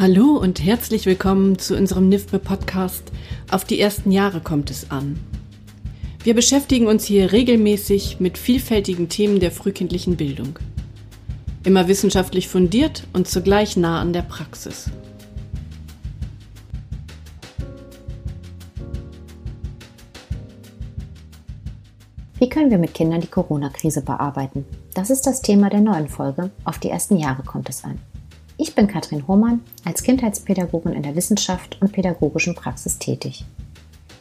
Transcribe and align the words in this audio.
Hallo 0.00 0.36
und 0.36 0.62
herzlich 0.62 1.06
willkommen 1.06 1.58
zu 1.58 1.76
unserem 1.76 2.08
NIFBE 2.08 2.38
Podcast 2.38 3.10
Auf 3.50 3.64
die 3.64 3.80
ersten 3.80 4.12
Jahre 4.12 4.40
kommt 4.40 4.70
es 4.70 4.92
an. 4.92 5.18
Wir 6.22 6.34
beschäftigen 6.34 6.86
uns 6.86 7.04
hier 7.04 7.32
regelmäßig 7.32 8.20
mit 8.20 8.38
vielfältigen 8.38 9.08
Themen 9.08 9.40
der 9.40 9.50
frühkindlichen 9.50 10.16
Bildung. 10.16 10.56
Immer 11.64 11.88
wissenschaftlich 11.88 12.46
fundiert 12.46 13.08
und 13.12 13.26
zugleich 13.26 13.76
nah 13.76 14.00
an 14.00 14.12
der 14.12 14.22
Praxis. 14.22 14.88
Wie 22.38 22.48
können 22.48 22.70
wir 22.70 22.78
mit 22.78 22.94
Kindern 22.94 23.20
die 23.20 23.26
Corona-Krise 23.26 24.02
bearbeiten? 24.02 24.64
Das 24.94 25.10
ist 25.10 25.22
das 25.22 25.42
Thema 25.42 25.70
der 25.70 25.80
neuen 25.80 26.08
Folge. 26.08 26.52
Auf 26.62 26.78
die 26.78 26.88
ersten 26.88 27.16
Jahre 27.16 27.42
kommt 27.42 27.68
es 27.68 27.82
an. 27.82 27.98
Ich 28.60 28.74
bin 28.74 28.88
Katrin 28.88 29.28
Hohmann, 29.28 29.60
als 29.84 30.02
Kindheitspädagogin 30.02 30.92
in 30.92 31.04
der 31.04 31.14
Wissenschaft 31.14 31.78
und 31.80 31.92
pädagogischen 31.92 32.56
Praxis 32.56 32.98
tätig. 32.98 33.44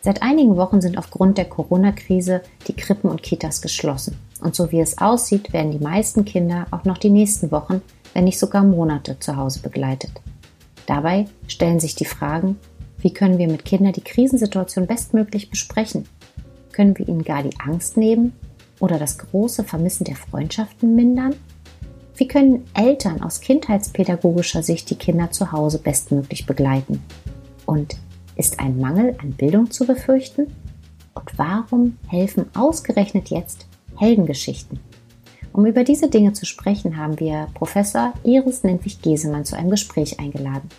Seit 0.04 0.22
einigen 0.22 0.58
Wochen 0.58 0.80
sind 0.80 1.00
aufgrund 1.00 1.40
der 1.40 1.46
Corona-Krise 1.46 2.44
die 2.68 2.76
Krippen 2.76 3.10
und 3.10 3.24
Kitas 3.24 3.64
geschlossen. 3.64 4.16
Und 4.40 4.54
so 4.54 4.72
wie 4.72 4.80
es 4.80 5.00
aussieht, 5.00 5.54
werden 5.54 5.72
die 5.72 5.84
meisten 5.84 6.24
Kinder 6.24 6.68
auch 6.70 6.84
noch 6.84 7.00
die 7.00 7.10
nächsten 7.10 7.50
Wochen, 7.50 7.82
wenn 8.14 8.26
nicht 8.26 8.38
sogar 8.38 8.64
Monate 8.64 9.18
zu 9.20 9.38
Hause 9.38 9.62
begleitet. 9.62 10.12
Dabei 10.86 11.26
stellen 11.48 11.80
sich 11.80 11.96
die 11.96 12.06
Fragen, 12.06 12.60
wie 13.00 13.14
können 13.14 13.40
wir 13.40 13.48
mit 13.48 13.66
Kindern 13.66 13.94
die 13.94 14.04
Krisensituation 14.04 14.86
bestmöglich 14.86 15.50
besprechen? 15.50 16.08
Können 16.74 16.96
wir 16.96 17.10
ihnen 17.10 17.24
gar 17.24 17.42
die 17.42 17.60
Angst 17.60 17.98
nehmen 17.98 18.34
oder 18.80 19.00
das 19.00 19.18
große 19.18 19.64
Vermissen 19.64 20.04
der 20.04 20.16
Freundschaften 20.16 20.96
mindern? 20.96 21.34
Wie 22.18 22.28
können 22.28 22.66
Eltern 22.74 23.22
aus 23.22 23.42
kindheitspädagogischer 23.42 24.64
Sicht 24.64 24.90
die 24.90 24.96
Kinder 24.96 25.30
zu 25.30 25.52
Hause 25.52 25.78
bestmöglich 25.78 26.48
begleiten? 26.48 27.04
Und 27.68 27.98
ist 28.36 28.60
ein 28.60 28.80
Mangel 28.80 29.16
an 29.22 29.34
Bildung 29.34 29.70
zu 29.70 29.86
befürchten? 29.86 30.48
Und 31.14 31.38
warum 31.38 31.98
helfen 32.08 32.48
ausgerechnet 32.56 33.30
jetzt 33.30 33.68
Heldengeschichten? 33.98 34.80
Um 35.54 35.68
über 35.68 35.84
diese 35.84 36.10
Dinge 36.10 36.34
zu 36.34 36.48
sprechen, 36.48 36.98
haben 36.98 37.20
wir 37.20 37.50
Professor 37.54 38.14
Iris 38.24 38.64
Nentwich-Gesemann 38.64 39.46
zu 39.46 39.56
einem 39.56 39.70
Gespräch 39.70 40.20
eingeladen. 40.20 40.70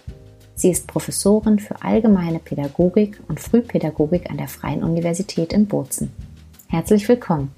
Sie 0.56 0.70
ist 0.70 0.88
Professorin 0.88 1.60
für 1.60 1.80
allgemeine 1.82 2.40
Pädagogik 2.40 3.20
und 3.28 3.38
Frühpädagogik 3.38 4.28
an 4.28 4.38
der 4.38 4.48
Freien 4.48 4.82
Universität 4.82 5.52
in 5.52 5.66
Bozen. 5.66 6.10
Herzlich 6.66 7.08
willkommen. 7.08 7.52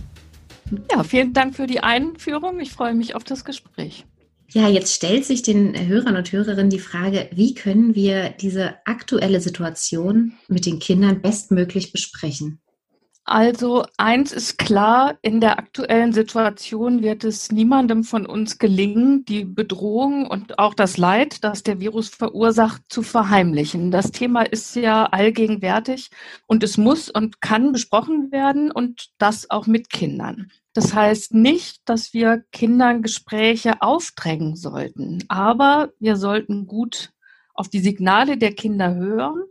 Ja, 0.91 1.03
vielen 1.03 1.33
Dank 1.33 1.57
für 1.57 1.67
die 1.67 1.81
Einführung. 1.81 2.61
Ich 2.61 2.73
freue 2.73 2.95
mich 2.95 3.15
auf 3.15 3.25
das 3.25 3.45
Gespräch. 3.45 4.05
Ja, 4.53 4.69
jetzt 4.69 4.95
stellt 4.95 5.25
sich 5.25 5.43
den 5.43 5.87
Hörern 5.87 6.17
und 6.17 6.33
Hörerinnen 6.33 6.71
die 6.71 6.81
Frage, 6.81 7.29
wie 7.33 7.55
können 7.55 7.95
wir 7.95 8.31
diese 8.31 8.75
aktuelle 8.85 9.41
Situation 9.41 10.33
mit 10.49 10.67
den 10.67 10.81
Kindern 10.81 11.23
bestmöglich 11.23 11.93
besprechen? 11.93 12.61
Also 13.25 13.85
eins 13.97 14.33
ist 14.33 14.59
klar, 14.59 15.17
in 15.23 15.41
der 15.41 15.59
aktuellen 15.61 16.13
Situation 16.13 17.01
wird 17.03 17.23
es 17.23 17.53
niemandem 17.53 18.03
von 18.03 18.27
uns 18.27 18.59
gelingen, 18.59 19.25
die 19.25 19.45
Bedrohung 19.45 20.27
und 20.27 20.59
auch 20.59 20.75
das 20.75 20.97
Leid, 20.97 21.45
das 21.45 21.63
der 21.63 21.79
Virus 21.79 22.09
verursacht, 22.09 22.83
zu 22.89 23.03
verheimlichen. 23.03 23.93
Das 23.93 24.11
Thema 24.11 24.43
ist 24.43 24.75
ja 24.75 25.05
allgegenwärtig 25.05 26.11
und 26.49 26.65
es 26.65 26.77
muss 26.77 27.09
und 27.09 27.41
kann 27.41 27.71
besprochen 27.71 28.33
werden 28.33 28.73
und 28.73 29.11
das 29.19 29.49
auch 29.49 29.69
mit 29.69 29.91
Kindern. 29.91 30.51
Das 30.73 30.95
heißt 30.95 31.35
nicht, 31.35 31.81
dass 31.85 32.13
wir 32.13 32.45
Kindern 32.53 33.03
Gespräche 33.03 33.83
aufdrängen 33.83 34.57
sollten, 34.57 35.25
aber 35.29 35.91
wir 35.99 36.17
sollten 36.17 36.67
gut 36.67 37.13
auf 37.55 37.69
die 37.69 37.81
Signale 37.81 38.39
der 38.39 38.55
Kinder 38.55 38.95
hören 38.95 39.43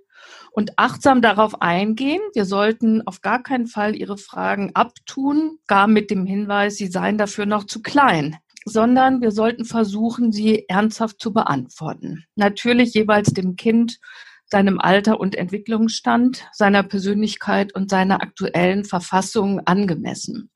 und 0.52 0.78
achtsam 0.78 1.22
darauf 1.22 1.62
eingehen. 1.62 2.22
Wir 2.34 2.46
sollten 2.46 3.06
auf 3.06 3.22
gar 3.22 3.44
keinen 3.44 3.68
Fall 3.68 3.96
ihre 3.96 4.18
Fragen 4.18 4.72
abtun, 4.76 5.60
gar 5.68 5.88
mit 5.88 6.10
dem 6.10 6.26
Hinweis, 6.26 6.78
sie 6.78 6.88
seien 6.88 7.18
dafür 7.18 7.46
noch 7.46 7.66
zu 7.66 7.82
klein 7.82 8.38
sondern 8.66 9.22
wir 9.22 9.32
sollten 9.32 9.66
versuchen, 9.66 10.32
sie 10.32 10.66
ernsthaft 10.68 11.20
zu 11.20 11.34
beantworten. 11.34 12.26
Natürlich 12.36 12.94
jeweils 12.94 13.34
dem 13.34 13.56
Kind, 13.56 14.00
seinem 14.46 14.80
Alter 14.80 15.20
und 15.20 15.36
Entwicklungsstand, 15.36 16.48
seiner 16.54 16.84
Persönlichkeit 16.84 17.74
und 17.74 17.90
seiner 17.90 18.22
aktuellen 18.22 18.86
Verfassung 18.86 19.62
angemessen. 19.66 20.50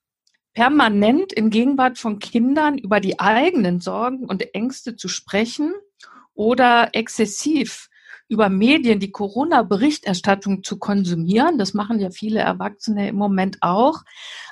Permanent 0.54 1.34
in 1.34 1.50
Gegenwart 1.50 1.98
von 1.98 2.20
Kindern 2.20 2.78
über 2.78 3.00
die 3.00 3.20
eigenen 3.20 3.80
Sorgen 3.80 4.26
und 4.26 4.54
Ängste 4.54 4.96
zu 4.96 5.08
sprechen 5.08 5.74
oder 6.34 6.90
exzessiv 6.94 7.90
über 8.30 8.50
Medien 8.50 9.00
die 9.00 9.12
Corona-Berichterstattung 9.12 10.64
zu 10.64 10.80
konsumieren. 10.80 11.58
Das 11.58 11.74
machen 11.74 12.00
ja 12.00 12.10
viele 12.10 12.40
Erwachsene 12.40 13.10
im 13.10 13.16
Moment 13.16 13.58
auch. 13.62 14.02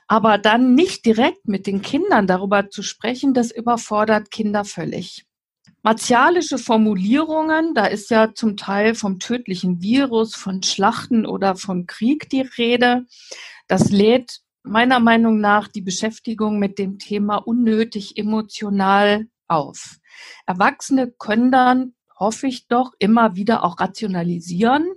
Aber 0.07 0.38
dann 0.38 0.75
nicht 0.75 1.06
direkt 1.06 1.47
mit 1.47 1.67
den 1.67 1.81
Kindern 1.81 2.28
darüber 2.28 2.69
zu 2.69 2.84
sprechen, 2.84 3.34
das 3.34 3.51
überfordert 3.51 4.29
Kinder 4.29 4.66
völlig. 4.66 5.25
Martialische 5.84 6.59
Formulierungen, 6.59 7.73
da 7.73 7.85
ist 7.85 8.11
ja 8.11 8.34
zum 8.35 8.56
Teil 8.56 8.94
vom 8.94 9.17
tödlichen 9.17 9.81
Virus, 9.81 10.35
von 10.35 10.61
Schlachten 10.61 11.25
oder 11.25 11.56
von 11.56 11.88
Krieg 11.88 12.29
die 12.29 12.41
Rede. 12.41 13.06
Das 13.67 13.90
lädt 13.90 14.41
meiner 14.63 14.99
Meinung 14.99 15.39
nach 15.39 15.67
die 15.67 15.81
Beschäftigung 15.81 16.59
mit 16.59 16.77
dem 16.79 16.99
Thema 16.99 17.38
unnötig 17.38 18.17
emotional 18.17 19.27
auf. 19.47 19.97
Erwachsene 20.45 21.11
können 21.11 21.51
dann 21.51 21.94
hoffe 22.22 22.47
ich 22.47 22.67
doch, 22.67 22.94
immer 22.99 23.35
wieder 23.35 23.63
auch 23.63 23.79
rationalisieren 23.79 24.88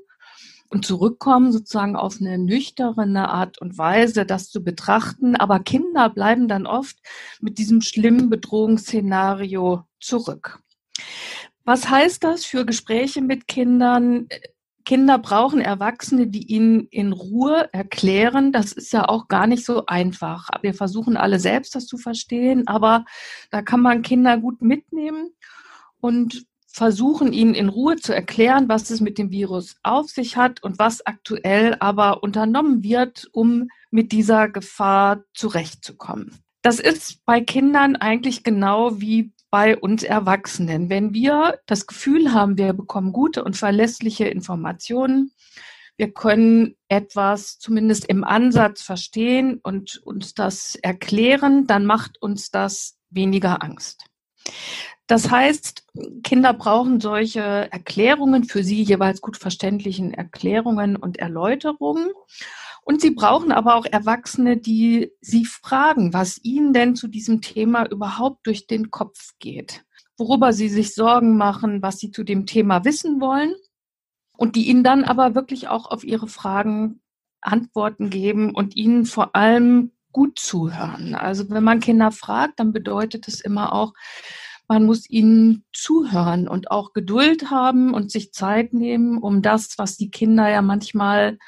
und 0.69 0.84
zurückkommen, 0.84 1.52
sozusagen 1.52 1.97
auf 1.97 2.20
eine 2.20 2.38
nüchterne 2.38 3.30
Art 3.30 3.58
und 3.60 3.78
Weise, 3.78 4.26
das 4.26 4.50
zu 4.50 4.62
betrachten. 4.62 5.34
Aber 5.34 5.58
Kinder 5.60 6.10
bleiben 6.10 6.48
dann 6.48 6.66
oft 6.66 6.96
mit 7.41 7.58
diesem 7.58 7.81
schlimmen 7.81 8.28
Bedrohungsszenario 8.28 9.84
zurück. 10.00 10.60
Was 11.64 11.88
heißt 11.88 12.22
das 12.22 12.44
für 12.44 12.66
Gespräche 12.66 13.22
mit 13.22 13.48
Kindern? 13.48 14.28
Kinder 14.84 15.18
brauchen 15.18 15.60
Erwachsene, 15.60 16.26
die 16.26 16.46
ihnen 16.46 16.88
in 16.90 17.12
Ruhe 17.12 17.68
erklären. 17.72 18.52
Das 18.52 18.72
ist 18.72 18.92
ja 18.92 19.08
auch 19.08 19.28
gar 19.28 19.46
nicht 19.46 19.64
so 19.64 19.86
einfach. 19.86 20.48
Wir 20.62 20.74
versuchen 20.74 21.16
alle 21.16 21.40
selbst 21.40 21.74
das 21.74 21.86
zu 21.86 21.96
verstehen, 21.96 22.68
aber 22.68 23.04
da 23.50 23.62
kann 23.62 23.80
man 23.80 24.02
Kinder 24.02 24.38
gut 24.38 24.60
mitnehmen. 24.62 25.30
Und 26.00 26.46
versuchen, 26.74 27.32
ihnen 27.32 27.54
in 27.54 27.68
Ruhe 27.68 27.96
zu 27.96 28.12
erklären, 28.12 28.68
was 28.68 28.90
es 28.90 29.00
mit 29.00 29.16
dem 29.16 29.30
Virus 29.30 29.76
auf 29.84 30.08
sich 30.10 30.36
hat 30.36 30.60
und 30.64 30.80
was 30.80 31.06
aktuell 31.06 31.76
aber 31.78 32.24
unternommen 32.24 32.82
wird, 32.82 33.28
um 33.32 33.68
mit 33.92 34.10
dieser 34.10 34.48
Gefahr 34.48 35.22
zurechtzukommen. 35.34 36.42
Das 36.62 36.80
ist 36.80 37.24
bei 37.26 37.40
Kindern 37.40 37.94
eigentlich 37.94 38.42
genau 38.42 39.00
wie 39.00 39.33
bei 39.54 39.78
uns 39.78 40.03
Erwachsenen. 40.03 40.91
Wenn 40.91 41.15
wir 41.15 41.60
das 41.66 41.87
Gefühl 41.87 42.34
haben, 42.34 42.59
wir 42.59 42.72
bekommen 42.72 43.12
gute 43.12 43.44
und 43.44 43.56
verlässliche 43.56 44.25
Informationen, 44.25 45.31
wir 45.97 46.12
können 46.12 46.75
etwas 46.88 47.60
zumindest 47.60 48.06
im 48.06 48.25
Ansatz 48.25 48.82
verstehen 48.82 49.60
und 49.62 50.03
uns 50.04 50.34
das 50.34 50.75
erklären, 50.75 51.69
dann 51.69 51.87
macht 51.87 52.20
uns 52.20 52.50
das 52.50 52.97
weniger 53.10 53.62
Angst. 53.62 54.06
Das 55.06 55.31
heißt, 55.31 55.84
Kinder 56.25 56.52
brauchen 56.52 56.99
solche 56.99 57.40
Erklärungen, 57.70 58.43
für 58.43 58.64
sie 58.64 58.82
jeweils 58.82 59.20
gut 59.20 59.37
verständlichen 59.37 60.12
Erklärungen 60.14 60.96
und 60.96 61.20
Erläuterungen. 61.20 62.11
Und 62.84 63.00
sie 63.00 63.10
brauchen 63.10 63.50
aber 63.50 63.76
auch 63.76 63.86
Erwachsene, 63.86 64.58
die 64.58 65.10
sie 65.20 65.46
fragen, 65.46 66.12
was 66.12 66.38
ihnen 66.44 66.75
denn 66.75 66.94
zu 66.94 67.08
diesem 67.08 67.40
Thema 67.40 67.90
überhaupt 67.90 68.46
durch 68.46 68.66
den 68.66 68.90
Kopf 68.90 69.32
geht, 69.38 69.84
worüber 70.19 70.52
sie 70.52 70.69
sich 70.69 70.94
Sorgen 70.94 71.38
machen, 71.38 71.81
was 71.81 71.98
sie 71.98 72.10
zu 72.10 72.25
dem 72.25 72.44
Thema 72.44 72.84
wissen 72.84 73.20
wollen 73.22 73.54
und 74.36 74.54
die 74.54 74.69
ihnen 74.69 74.84
dann 74.84 75.04
aber 75.04 75.34
wirklich 75.34 75.69
auch 75.69 75.90
auf 75.90 76.04
ihre 76.04 76.28
Fragen 76.28 77.00
Antworten 77.40 78.10
geben 78.10 78.54
und 78.54 78.76
ihnen 78.76 79.06
vor 79.06 79.34
allem 79.34 79.92
gut 80.12 80.38
zuhören. 80.38 81.14
Also 81.14 81.48
wenn 81.50 81.64
man 81.64 81.80
Kinder 81.80 82.12
fragt, 82.12 82.60
dann 82.60 82.72
bedeutet 82.72 83.28
es 83.28 83.40
immer 83.40 83.72
auch, 83.72 83.94
man 84.69 84.84
muss 84.84 85.08
ihnen 85.10 85.64
zuhören 85.72 86.48
und 86.48 86.70
auch 86.70 86.92
Geduld 86.92 87.50
haben 87.50 87.92
und 87.92 88.10
sich 88.10 88.32
Zeit 88.32 88.72
nehmen, 88.72 89.19
um 89.19 89.42
das, 89.42 89.76
was 89.76 89.96
die 89.96 90.10
Kinder 90.10 90.48
ja 90.48 90.62
manchmal, 90.62 91.38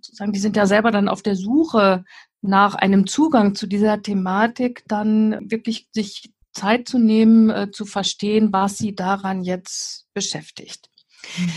sozusagen, 0.00 0.32
die 0.32 0.40
sind 0.40 0.56
ja 0.56 0.66
selber 0.66 0.90
dann 0.90 1.08
auf 1.08 1.22
der 1.22 1.36
Suche 1.36 2.04
nach 2.42 2.74
einem 2.74 3.06
Zugang 3.06 3.54
zu 3.54 3.66
dieser 3.66 4.02
Thematik, 4.02 4.84
dann 4.86 5.50
wirklich 5.50 5.88
sich 5.92 6.32
Zeit 6.52 6.88
zu 6.88 6.98
nehmen, 6.98 7.50
äh, 7.50 7.70
zu 7.70 7.84
verstehen, 7.84 8.52
was 8.52 8.78
sie 8.78 8.94
daran 8.94 9.42
jetzt 9.42 10.06
beschäftigt. 10.14 10.90
Mhm. 11.38 11.52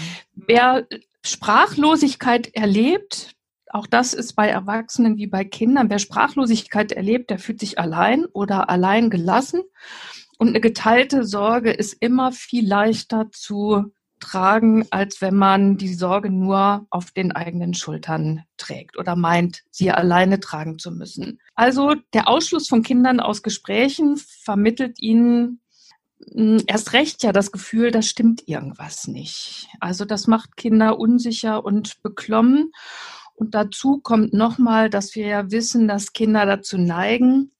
Wer 0.48 0.88
Sprachlosigkeit 1.24 2.54
erlebt, 2.56 3.36
auch 3.70 3.86
das 3.86 4.14
ist 4.14 4.34
bei 4.34 4.48
Erwachsenen 4.48 5.18
wie 5.18 5.28
bei 5.28 5.44
Kindern. 5.44 5.90
Wer 5.90 6.00
Sprachlosigkeit 6.00 6.94
erlebt, 6.94 7.30
der 7.30 7.40
fühlt 7.40 7.60
sich 7.60 7.80
allein 7.80 8.26
oder 8.26 8.70
allein 8.70 9.10
gelassen. 9.10 9.62
Und 10.38 10.50
eine 10.50 10.62
geteilte 10.62 11.26
Sorge 11.26 11.72
ist 11.72 11.94
immer 11.94 12.32
viel 12.32 12.66
leichter 12.66 13.30
zu 13.32 13.92
tragen, 14.20 14.86
als 14.92 15.22
wenn 15.22 15.36
man 15.36 15.78
die 15.78 15.94
Sorge 15.94 16.30
nur 16.30 16.86
auf 16.90 17.12
den 17.12 17.32
eigenen 17.32 17.74
Schultern 17.74 18.44
trägt 18.58 18.98
oder 18.98 19.16
meint, 19.16 19.64
sie 19.72 19.92
alleine 19.92 20.40
tragen 20.40 20.80
zu 20.80 20.92
müssen. 20.92 21.40
Also 21.56 21.96
der 22.14 22.28
Ausschluss 22.28 22.68
von 22.68 22.84
Kindern 22.84 23.20
aus 23.20 23.44
Gesprächen 23.44 24.18
vermittelt 24.18 25.02
ihnen 25.02 25.62
hm, 26.34 26.64
erst 26.68 26.94
recht 26.94 27.24
ja 27.24 27.32
das 27.32 27.52
Gefühl, 27.52 27.92
da 27.92 28.02
stimmt 28.02 28.48
irgendwas 28.48 29.08
nicht. 29.08 29.68
Also 29.80 30.06
das 30.06 30.28
macht 30.28 30.58
Kinder 30.58 31.00
unsicher 31.00 31.64
und 31.64 32.02
beklommen. 32.02 32.72
Und 33.36 33.54
dazu 33.54 34.00
kommt 34.00 34.34
nochmal, 34.34 34.90
dass 34.90 35.14
wir 35.14 35.28
ja 35.28 35.52
wissen, 35.52 35.88
dass 35.88 36.14
Kinder 36.14 36.48
dazu 36.48 36.80
neigen, 36.80 37.52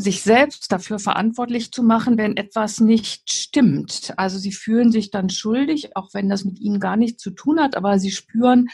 sich 0.00 0.22
selbst 0.22 0.72
dafür 0.72 0.98
verantwortlich 0.98 1.72
zu 1.72 1.82
machen, 1.82 2.18
wenn 2.18 2.36
etwas 2.36 2.80
nicht 2.80 3.32
stimmt. 3.32 4.14
Also 4.16 4.38
sie 4.38 4.52
fühlen 4.52 4.90
sich 4.90 5.10
dann 5.10 5.30
schuldig, 5.30 5.96
auch 5.96 6.10
wenn 6.12 6.28
das 6.28 6.44
mit 6.44 6.58
ihnen 6.58 6.80
gar 6.80 6.96
nichts 6.96 7.22
zu 7.22 7.30
tun 7.30 7.60
hat, 7.60 7.76
aber 7.76 7.98
sie 7.98 8.10
spüren, 8.10 8.68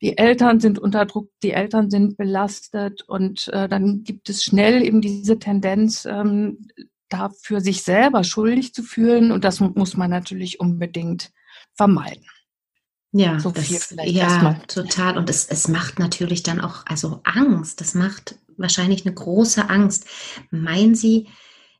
die 0.00 0.16
Eltern 0.16 0.60
sind 0.60 0.78
unter 0.78 1.04
Druck, 1.06 1.30
die 1.42 1.50
Eltern 1.50 1.90
sind 1.90 2.16
belastet 2.16 3.02
und 3.02 3.48
äh, 3.48 3.68
dann 3.68 4.02
gibt 4.02 4.30
es 4.30 4.42
schnell 4.42 4.82
eben 4.82 5.00
diese 5.00 5.38
Tendenz, 5.38 6.06
ähm, 6.06 6.68
da 7.08 7.30
für 7.42 7.60
sich 7.60 7.82
selber 7.82 8.24
schuldig 8.24 8.72
zu 8.72 8.82
fühlen 8.82 9.32
und 9.32 9.44
das 9.44 9.60
muss 9.60 9.96
man 9.96 10.10
natürlich 10.10 10.60
unbedingt 10.60 11.32
vermeiden. 11.74 12.24
Ja, 13.12 13.40
so 13.40 13.50
das, 13.50 13.68
ja, 14.04 14.54
total. 14.68 15.18
Und 15.18 15.28
es, 15.28 15.46
es 15.46 15.66
macht 15.66 15.98
natürlich 15.98 16.44
dann 16.44 16.60
auch, 16.60 16.86
also 16.86 17.20
Angst. 17.24 17.80
Das 17.80 17.94
macht 17.94 18.36
wahrscheinlich 18.60 19.04
eine 19.04 19.14
große 19.14 19.68
Angst. 19.68 20.06
Meinen 20.50 20.94
Sie, 20.94 21.28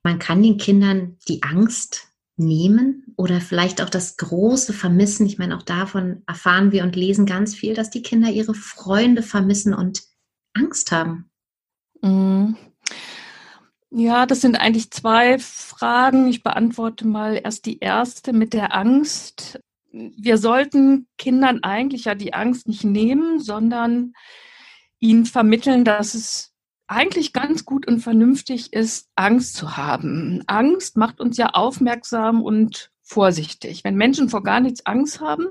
man 0.03 0.19
kann 0.19 0.43
den 0.43 0.56
Kindern 0.56 1.19
die 1.29 1.43
Angst 1.43 2.09
nehmen 2.37 3.05
oder 3.17 3.41
vielleicht 3.41 3.82
auch 3.82 3.91
das 3.91 4.17
große 4.17 4.73
Vermissen? 4.73 5.27
Ich 5.27 5.38
meine, 5.38 5.56
auch 5.56 5.62
davon 5.62 6.23
erfahren 6.27 6.73
wir 6.73 6.82
und 6.82 6.97
lesen 6.97 7.27
ganz 7.27 7.55
viel, 7.55 7.75
dass 7.75 7.91
die 7.91 8.03
Kinder 8.03 8.31
ihre 8.31 8.55
Freunde 8.55 9.23
vermissen 9.23 9.75
und 9.75 10.03
Angst 10.55 10.91
haben. 10.91 11.31
Mhm. 12.03 12.56
Ja, 13.93 14.25
das 14.25 14.41
sind 14.41 14.56
eigentlich 14.56 14.91
zwei 14.91 15.38
Fragen. 15.38 16.29
Ich 16.29 16.43
beantworte 16.43 17.06
mal 17.06 17.41
erst 17.43 17.67
die 17.67 17.81
erste 17.81 18.32
mit 18.32 18.53
der 18.53 18.75
Angst. 18.75 19.61
Wir 19.93 20.38
sollten 20.38 21.09
Kindern 21.19 21.65
eigentlich 21.65 22.05
ja 22.05 22.15
die 22.15 22.32
Angst 22.32 22.69
nicht 22.69 22.85
nehmen, 22.85 23.41
sondern 23.41 24.12
ihnen 25.00 25.27
vermitteln, 25.27 25.85
dass 25.85 26.15
es 26.15 26.50
eigentlich 26.91 27.33
ganz 27.33 27.65
gut 27.65 27.87
und 27.87 28.01
vernünftig 28.01 28.73
ist, 28.73 29.11
Angst 29.15 29.55
zu 29.55 29.77
haben. 29.77 30.43
Angst 30.49 30.97
macht 30.97 31.21
uns 31.21 31.37
ja 31.37 31.51
aufmerksam 31.51 32.43
und 32.43 32.91
vorsichtig. 33.03 33.85
Wenn 33.85 33.95
Menschen 33.95 34.29
vor 34.29 34.43
gar 34.43 34.61
nichts 34.61 34.85
Angst 34.87 35.21
haben, 35.21 35.47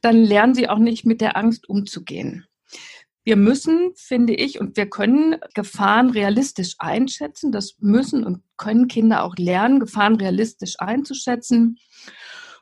dann 0.00 0.16
lernen 0.16 0.54
sie 0.54 0.68
auch 0.68 0.78
nicht 0.78 1.04
mit 1.04 1.20
der 1.20 1.36
Angst 1.36 1.68
umzugehen. 1.68 2.46
Wir 3.22 3.36
müssen, 3.36 3.92
finde 3.96 4.34
ich, 4.34 4.58
und 4.58 4.78
wir 4.78 4.88
können 4.88 5.36
Gefahren 5.54 6.08
realistisch 6.08 6.76
einschätzen. 6.78 7.52
Das 7.52 7.76
müssen 7.80 8.24
und 8.24 8.42
können 8.56 8.88
Kinder 8.88 9.24
auch 9.24 9.36
lernen, 9.36 9.80
Gefahren 9.80 10.16
realistisch 10.16 10.76
einzuschätzen. 10.78 11.76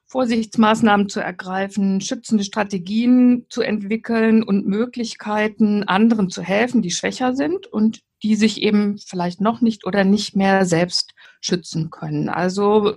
Vorsichtsmaßnahmen 0.09 1.09
zu 1.09 1.21
ergreifen, 1.21 2.01
schützende 2.01 2.43
Strategien 2.43 3.47
zu 3.49 3.63
entwickeln 3.63 4.43
und 4.43 4.67
Möglichkeiten, 4.67 5.85
anderen 5.85 6.31
zu 6.31 6.43
helfen, 6.43 6.83
die 6.83 6.93
schwächer 6.93 7.35
sind 7.35 7.67
und 7.67 8.03
die 8.27 8.35
sich 8.35 8.61
eben 8.61 8.99
vielleicht 8.99 9.41
noch 9.41 9.61
nicht 9.61 9.87
oder 9.87 10.03
nicht 10.03 10.35
mehr 10.35 10.67
selbst 10.67 11.15
schützen 11.41 11.91
können. 11.91 12.29
Also 12.29 12.97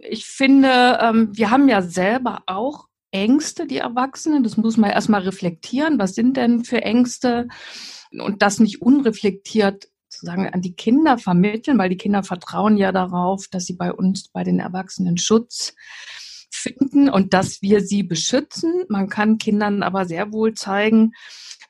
ich 0.00 0.24
finde, 0.24 0.98
ähm, 1.02 1.28
wir 1.32 1.50
haben 1.50 1.68
ja 1.68 1.82
selber 1.82 2.42
auch 2.46 2.86
Ängste, 3.10 3.66
die 3.66 3.76
Erwachsenen. 3.76 4.42
Das 4.42 4.56
muss 4.56 4.78
man 4.78 4.90
erstmal 4.90 5.20
reflektieren. 5.20 5.98
Was 5.98 6.14
sind 6.14 6.38
denn 6.38 6.64
für 6.64 6.80
Ängste? 6.80 7.48
Und 8.12 8.40
das 8.40 8.60
nicht 8.60 8.80
unreflektiert 8.80 9.88
sozusagen 10.08 10.48
an 10.48 10.62
die 10.62 10.74
Kinder 10.74 11.18
vermitteln, 11.18 11.76
weil 11.76 11.90
die 11.90 11.98
Kinder 11.98 12.22
vertrauen 12.22 12.78
ja 12.78 12.92
darauf, 12.92 13.48
dass 13.48 13.66
sie 13.66 13.74
bei 13.74 13.92
uns, 13.92 14.28
bei 14.28 14.42
den 14.42 14.58
Erwachsenen 14.58 15.18
Schutz 15.18 15.74
finden 16.50 17.10
und 17.10 17.34
dass 17.34 17.60
wir 17.60 17.82
sie 17.82 18.04
beschützen. 18.04 18.84
Man 18.88 19.10
kann 19.10 19.36
Kindern 19.36 19.82
aber 19.82 20.06
sehr 20.06 20.32
wohl 20.32 20.54
zeigen, 20.54 21.12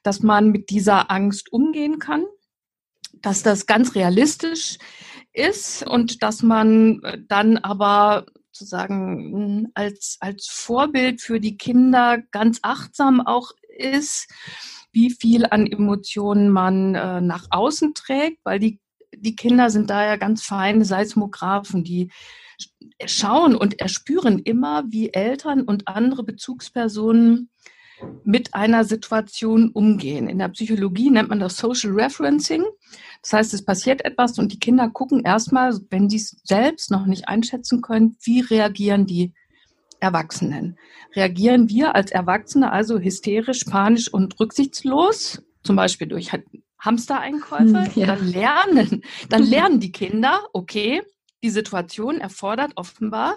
dass 0.05 0.21
man 0.21 0.51
mit 0.51 0.71
dieser 0.71 1.11
Angst 1.11 1.53
umgehen 1.53 1.99
kann, 1.99 2.25
dass 3.25 3.43
das 3.43 3.67
ganz 3.67 3.95
realistisch 3.95 4.79
ist 5.33 5.87
und 5.87 6.23
dass 6.23 6.43
man 6.43 7.01
dann 7.29 7.59
aber 7.59 8.27
sozusagen 8.53 9.71
als, 9.75 10.19
als 10.21 10.47
Vorbild 10.47 11.21
für 11.21 11.41
die 11.41 11.57
Kinder 11.57 12.23
ganz 12.31 12.61
achtsam 12.63 13.21
auch 13.21 13.51
ist 13.77 14.29
wie 14.95 15.11
viel 15.11 15.45
an 15.45 15.67
Emotionen 15.67 16.49
man 16.49 16.95
äh, 16.95 17.21
nach 17.21 17.49
außen 17.51 17.95
trägt, 17.95 18.39
weil 18.45 18.61
die, 18.61 18.81
die 19.15 19.35
Kinder 19.35 19.69
sind 19.69 19.91
da 19.91 20.07
ja 20.07 20.17
ganz 20.17 20.43
feine 20.45 20.85
Seismographen, 20.85 21.85
die 21.85 22.11
schauen 23.05 23.57
und 23.57 23.81
erspüren 23.81 24.39
immer, 24.39 24.85
wie 24.89 25.13
Eltern 25.13 25.63
und 25.63 25.89
andere 25.89 26.23
Bezugspersonen 26.23 27.51
mit 28.25 28.55
einer 28.55 28.85
Situation 28.85 29.71
umgehen. 29.71 30.29
In 30.29 30.39
der 30.39 30.49
Psychologie 30.49 31.11
nennt 31.11 31.29
man 31.29 31.41
das 31.41 31.57
Social 31.57 31.93
Referencing. 31.93 32.65
Das 33.23 33.33
heißt, 33.33 33.55
es 33.55 33.65
passiert 33.65 34.05
etwas 34.05 34.39
und 34.39 34.53
die 34.53 34.59
Kinder 34.59 34.89
gucken 34.91 35.23
erstmal, 35.25 35.79
wenn 35.91 36.11
sie 36.11 36.17
es 36.17 36.37
selbst 36.45 36.91
noch 36.91 37.07
nicht 37.07 37.29
einschätzen 37.29 37.83
können, 37.83 38.17
wie 38.23 38.41
reagieren 38.41 39.07
die 39.07 39.33
Erwachsenen. 40.01 40.79
Reagieren 41.15 41.69
wir 41.69 41.95
als 41.95 42.11
Erwachsene 42.11 42.73
also 42.73 42.99
hysterisch, 42.99 43.65
panisch 43.65 44.13
und 44.13 44.39
rücksichtslos, 44.39 45.43
zum 45.63 45.77
Beispiel 45.77 46.09
durch 46.09 46.31
Hamstereinkäufe, 46.79 47.87
hm, 47.87 47.91
ja. 47.95 48.07
dann 48.07 48.27
lernen, 48.27 49.03
dann 49.31 49.43
lernen 49.43 49.81
die 49.81 49.93
Kinder, 49.93 50.43
okay, 50.53 51.03
die 51.43 51.51
Situation 51.51 52.21
erfordert 52.21 52.73
offenbar 52.77 53.37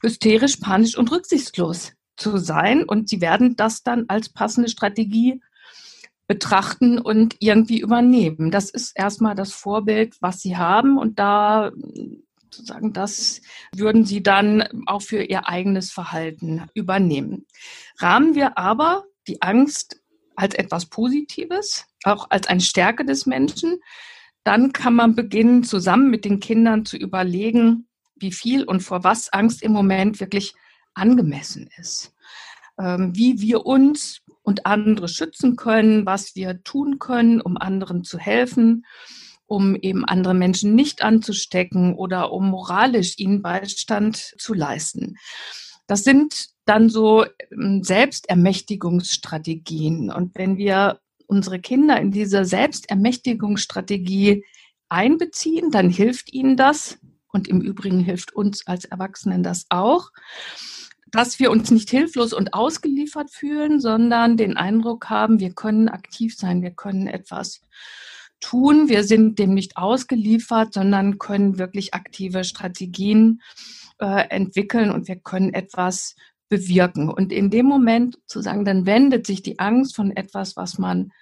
hysterisch, 0.00 0.56
panisch 0.56 0.96
und 0.96 1.10
rücksichtslos 1.12 1.92
zu 2.20 2.38
sein 2.38 2.84
und 2.84 3.08
sie 3.08 3.20
werden 3.20 3.56
das 3.56 3.82
dann 3.82 4.04
als 4.08 4.28
passende 4.28 4.68
Strategie 4.68 5.40
betrachten 6.28 6.98
und 6.98 7.36
irgendwie 7.40 7.80
übernehmen. 7.80 8.50
Das 8.50 8.70
ist 8.70 8.92
erstmal 8.94 9.34
das 9.34 9.52
Vorbild, 9.52 10.16
was 10.20 10.40
sie 10.40 10.56
haben 10.56 10.98
und 10.98 11.18
da 11.18 11.72
sozusagen, 12.36 12.92
das 12.92 13.40
würden 13.74 14.04
sie 14.04 14.22
dann 14.22 14.86
auch 14.86 15.02
für 15.02 15.22
ihr 15.22 15.48
eigenes 15.48 15.90
Verhalten 15.90 16.66
übernehmen. 16.74 17.46
Rahmen 17.98 18.34
wir 18.34 18.58
aber 18.58 19.04
die 19.26 19.42
Angst 19.42 20.00
als 20.36 20.54
etwas 20.54 20.86
Positives, 20.86 21.86
auch 22.04 22.30
als 22.30 22.46
eine 22.46 22.60
Stärke 22.60 23.04
des 23.04 23.26
Menschen, 23.26 23.80
dann 24.44 24.72
kann 24.72 24.94
man 24.94 25.14
beginnen, 25.14 25.64
zusammen 25.64 26.10
mit 26.10 26.24
den 26.24 26.40
Kindern 26.40 26.86
zu 26.86 26.96
überlegen, 26.96 27.88
wie 28.16 28.32
viel 28.32 28.64
und 28.64 28.80
vor 28.80 29.04
was 29.04 29.32
Angst 29.32 29.62
im 29.62 29.72
Moment 29.72 30.20
wirklich 30.20 30.54
angemessen 30.94 31.68
ist. 31.78 32.14
Ähm, 32.78 33.14
wie 33.14 33.40
wir 33.40 33.66
uns 33.66 34.22
und 34.42 34.66
andere 34.66 35.08
schützen 35.08 35.56
können, 35.56 36.06
was 36.06 36.34
wir 36.34 36.62
tun 36.62 36.98
können, 36.98 37.40
um 37.40 37.56
anderen 37.56 38.04
zu 38.04 38.18
helfen 38.18 38.84
um 39.50 39.74
eben 39.74 40.04
andere 40.04 40.32
Menschen 40.32 40.76
nicht 40.76 41.02
anzustecken 41.02 41.96
oder 41.96 42.32
um 42.32 42.50
moralisch 42.50 43.18
ihnen 43.18 43.42
Beistand 43.42 44.36
zu 44.38 44.54
leisten. 44.54 45.16
Das 45.88 46.04
sind 46.04 46.50
dann 46.66 46.88
so 46.88 47.24
ähm, 47.50 47.82
Selbstermächtigungsstrategien. 47.82 50.12
Und 50.12 50.36
wenn 50.36 50.56
wir 50.56 51.00
unsere 51.26 51.58
Kinder 51.58 52.00
in 52.00 52.12
diese 52.12 52.44
Selbstermächtigungsstrategie 52.44 54.44
einbeziehen, 54.88 55.72
dann 55.72 55.90
hilft 55.90 56.32
ihnen 56.32 56.56
das. 56.56 57.00
Und 57.32 57.48
im 57.48 57.60
Übrigen 57.60 58.00
hilft 58.00 58.32
uns 58.32 58.66
als 58.66 58.84
Erwachsenen 58.84 59.42
das 59.42 59.66
auch, 59.68 60.10
dass 61.10 61.38
wir 61.38 61.50
uns 61.50 61.70
nicht 61.70 61.90
hilflos 61.90 62.32
und 62.32 62.54
ausgeliefert 62.54 63.30
fühlen, 63.30 63.80
sondern 63.80 64.36
den 64.36 64.56
Eindruck 64.56 65.10
haben, 65.10 65.40
wir 65.40 65.52
können 65.52 65.88
aktiv 65.88 66.36
sein, 66.36 66.62
wir 66.62 66.70
können 66.70 67.06
etwas 67.06 67.62
tun. 68.40 68.88
Wir 68.88 69.04
sind 69.04 69.38
dem 69.38 69.54
nicht 69.54 69.76
ausgeliefert, 69.76 70.72
sondern 70.72 71.18
können 71.18 71.58
wirklich 71.58 71.94
aktive 71.94 72.44
Strategien 72.44 73.42
äh, 73.98 74.28
entwickeln 74.30 74.90
und 74.90 75.08
wir 75.08 75.16
können 75.16 75.52
etwas 75.52 76.16
bewirken. 76.48 77.08
Und 77.08 77.32
in 77.32 77.50
dem 77.50 77.66
Moment 77.66 78.18
zu 78.26 78.40
sagen, 78.40 78.64
dann 78.64 78.86
wendet 78.86 79.26
sich 79.26 79.42
die 79.42 79.58
Angst 79.58 79.94
von 79.94 80.10
etwas, 80.16 80.56
was 80.56 80.78
man 80.78 81.12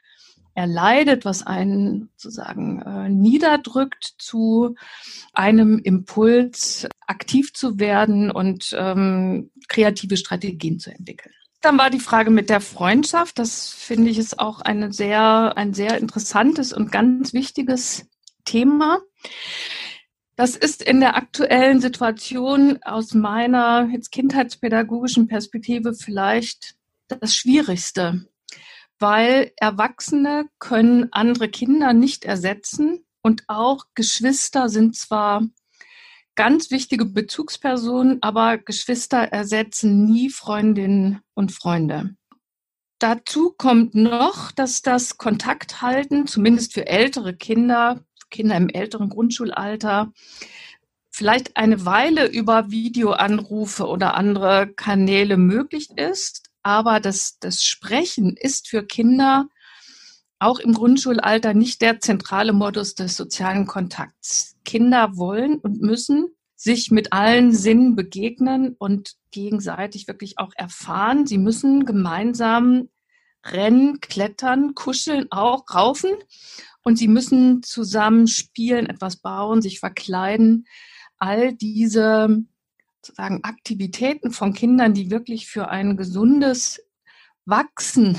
erleidet, 0.59 1.25
was 1.25 1.47
einen 1.47 2.11
sozusagen 2.17 2.83
äh, 2.83 3.09
niederdrückt, 3.09 4.15
zu 4.19 4.75
einem 5.33 5.79
Impuls, 5.79 6.89
aktiv 7.07 7.55
zu 7.55 7.79
werden 7.79 8.33
und 8.33 8.75
ähm, 8.77 9.53
kreative 9.69 10.17
Strategien 10.17 10.81
zu 10.81 10.91
entwickeln. 10.91 11.33
Dann 11.61 11.79
war 11.79 11.91
die 11.91 12.01
Frage 12.01 12.31
mit 12.31 12.51
der 12.51 12.61
Freundschaft. 12.61 13.39
Das 13.39 13.69
finde 13.69 14.11
ich 14.11 14.19
ist 14.19 14.41
auch 14.41 14.61
eine 14.61 14.93
sehr, 14.93 15.57
ein 15.57 15.75
sehr 15.75 15.97
interessantes 15.99 16.73
und 16.73 16.91
ganz 16.91 17.33
wichtiges 17.33 18.09
Thema. 18.45 18.99
Das 20.35 20.57
ist 20.57 20.83
in 20.83 20.99
der 20.99 21.15
aktuellen 21.17 21.81
Situation 21.81 22.81
aus 22.83 23.15
meiner 23.15 23.89
jetzt 23.93 24.11
kindheitspädagogischen 24.11 25.29
Perspektive 25.29 25.95
vielleicht 25.95 26.75
das 27.07 27.37
Schwierigste, 27.37 28.27
weil 28.99 29.53
Erwachsene 29.57 30.49
können 30.59 31.09
andere 31.13 31.49
Kinder 31.49 31.93
nicht 31.93 32.25
ersetzen 32.25 33.05
und 33.23 33.45
auch 33.49 33.85
Geschwister 33.95 34.69
sind 34.69 34.97
zwar 34.97 35.47
ganz 36.35 36.71
wichtige 36.71 37.05
Bezugspersonen, 37.05 38.19
aber 38.23 38.59
Geschwister 38.59 39.19
ersetzen 39.19 40.05
nie 40.05 40.31
Freundinnen 40.31 41.21
und 41.35 41.53
Freunde. 41.53 42.15
Dazu 43.01 43.55
kommt 43.57 43.95
noch, 43.95 44.53
dass 44.53 44.83
das 44.83 45.19
Kontakthalten, 45.19 46.27
zumindest 46.27 46.75
für 46.75 46.87
ältere 46.87 47.35
Kinder, 47.35 48.05
Kinder 48.31 48.57
im 48.57 48.69
älteren 48.69 49.09
Grundschulalter 49.09 50.13
vielleicht 51.11 51.57
eine 51.57 51.85
Weile 51.85 52.27
über 52.27 52.71
Videoanrufe 52.71 53.87
oder 53.87 54.15
andere 54.15 54.69
Kanäle 54.75 55.37
möglich 55.37 55.91
ist, 55.97 56.48
aber 56.69 57.01
das, 57.01 57.39
das 57.41 57.65
Sprechen 57.65 58.37
ist 58.37 58.69
für 58.69 58.85
Kinder 58.85 59.49
auch 60.39 60.59
im 60.59 60.75
Grundschulalter 60.75 61.55
nicht 61.55 61.81
der 61.81 61.99
zentrale 61.99 62.53
Modus 62.53 62.95
des 62.95 63.17
sozialen 63.17 63.67
Kontakts. 63.67 64.55
Kinder 64.67 65.17
wollen 65.17 65.61
und 65.61 65.81
müssen 65.81 66.29
sich 66.57 66.91
mit 66.91 67.15
allen 67.15 67.55
Sinnen 67.55 67.97
begegnen 67.97 68.77
und 68.79 69.15
gegenseitig 69.31 70.09
wirklich 70.09 70.39
auch 70.39 70.53
erfahren. 70.57 71.27
Sie 71.27 71.39
müssen 71.39 71.87
gemeinsam 71.87 72.91
rennen, 73.47 74.01
klettern, 74.01 74.75
kuscheln, 74.75 75.29
auch 75.31 75.65
raufen 75.75 76.11
und 76.83 76.99
sie 76.99 77.09
müssen 77.09 77.63
zusammen 77.63 78.27
spielen, 78.27 78.91
etwas 78.91 79.17
bauen, 79.17 79.63
sich 79.63 79.81
verkleiden. 79.81 80.67
All 81.17 81.55
diese 81.55 82.45
sozusagen 83.03 83.45
Aktivitäten 83.45 84.31
von 84.31 84.53
Kindern, 84.53 84.95
die 84.95 85.11
wirklich 85.11 85.47
für 85.47 85.69
ein 85.69 85.97
gesundes 85.97 86.83
Wachsen 87.45 88.19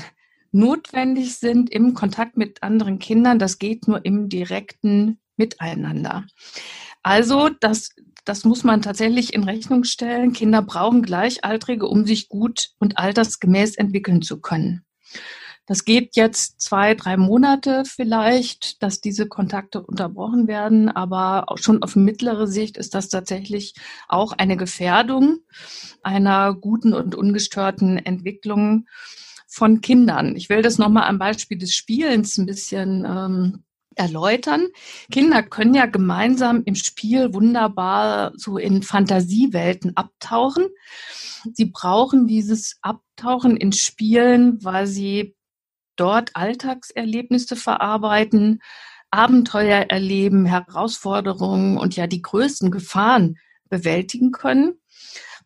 notwendig 0.52 1.36
sind 1.36 1.70
im 1.70 1.94
Kontakt 1.94 2.36
mit 2.36 2.62
anderen 2.62 2.98
Kindern, 2.98 3.38
das 3.38 3.58
geht 3.58 3.86
nur 3.86 4.04
im 4.04 4.28
direkten 4.28 5.20
Miteinander. 5.36 6.26
Also 7.02 7.48
das, 7.60 7.90
das 8.24 8.44
muss 8.44 8.64
man 8.64 8.82
tatsächlich 8.82 9.32
in 9.32 9.44
Rechnung 9.44 9.84
stellen. 9.84 10.32
Kinder 10.32 10.62
brauchen 10.62 11.02
Gleichaltrige, 11.02 11.86
um 11.86 12.04
sich 12.04 12.28
gut 12.28 12.70
und 12.78 12.98
altersgemäß 12.98 13.76
entwickeln 13.76 14.22
zu 14.22 14.40
können. 14.40 14.84
Das 15.66 15.84
geht 15.84 16.16
jetzt 16.16 16.60
zwei, 16.60 16.94
drei 16.94 17.16
Monate 17.16 17.84
vielleicht, 17.86 18.82
dass 18.82 19.00
diese 19.00 19.28
Kontakte 19.28 19.82
unterbrochen 19.82 20.48
werden, 20.48 20.88
aber 20.88 21.46
schon 21.56 21.82
auf 21.82 21.94
mittlere 21.94 22.46
Sicht 22.46 22.76
ist 22.76 22.94
das 22.94 23.08
tatsächlich 23.08 23.74
auch 24.08 24.32
eine 24.32 24.56
Gefährdung 24.56 25.40
einer 26.02 26.54
guten 26.54 26.92
und 26.92 27.14
ungestörten 27.14 27.98
Entwicklung 27.98 28.86
von 29.46 29.80
Kindern. 29.80 30.36
Ich 30.36 30.48
will 30.48 30.62
das 30.62 30.78
nochmal 30.78 31.08
am 31.08 31.18
Beispiel 31.18 31.58
des 31.58 31.74
Spielens 31.74 32.38
ein 32.38 32.46
bisschen 32.46 33.04
ähm, 33.04 33.64
erläutern. 33.96 34.66
Kinder 35.10 35.42
können 35.42 35.74
ja 35.74 35.86
gemeinsam 35.86 36.62
im 36.64 36.74
Spiel 36.74 37.34
wunderbar 37.34 38.32
so 38.36 38.56
in 38.58 38.82
Fantasiewelten 38.82 39.96
abtauchen. 39.96 40.68
Sie 41.52 41.66
brauchen 41.66 42.26
dieses 42.26 42.78
Abtauchen 42.82 43.56
in 43.56 43.72
Spielen, 43.72 44.62
weil 44.64 44.86
sie 44.86 45.34
dort 46.00 46.34
Alltagserlebnisse 46.34 47.56
verarbeiten, 47.56 48.60
Abenteuer 49.10 49.86
erleben, 49.88 50.46
Herausforderungen 50.46 51.76
und 51.76 51.96
ja 51.96 52.06
die 52.06 52.22
größten 52.22 52.70
Gefahren 52.70 53.36
bewältigen 53.68 54.32
können, 54.32 54.74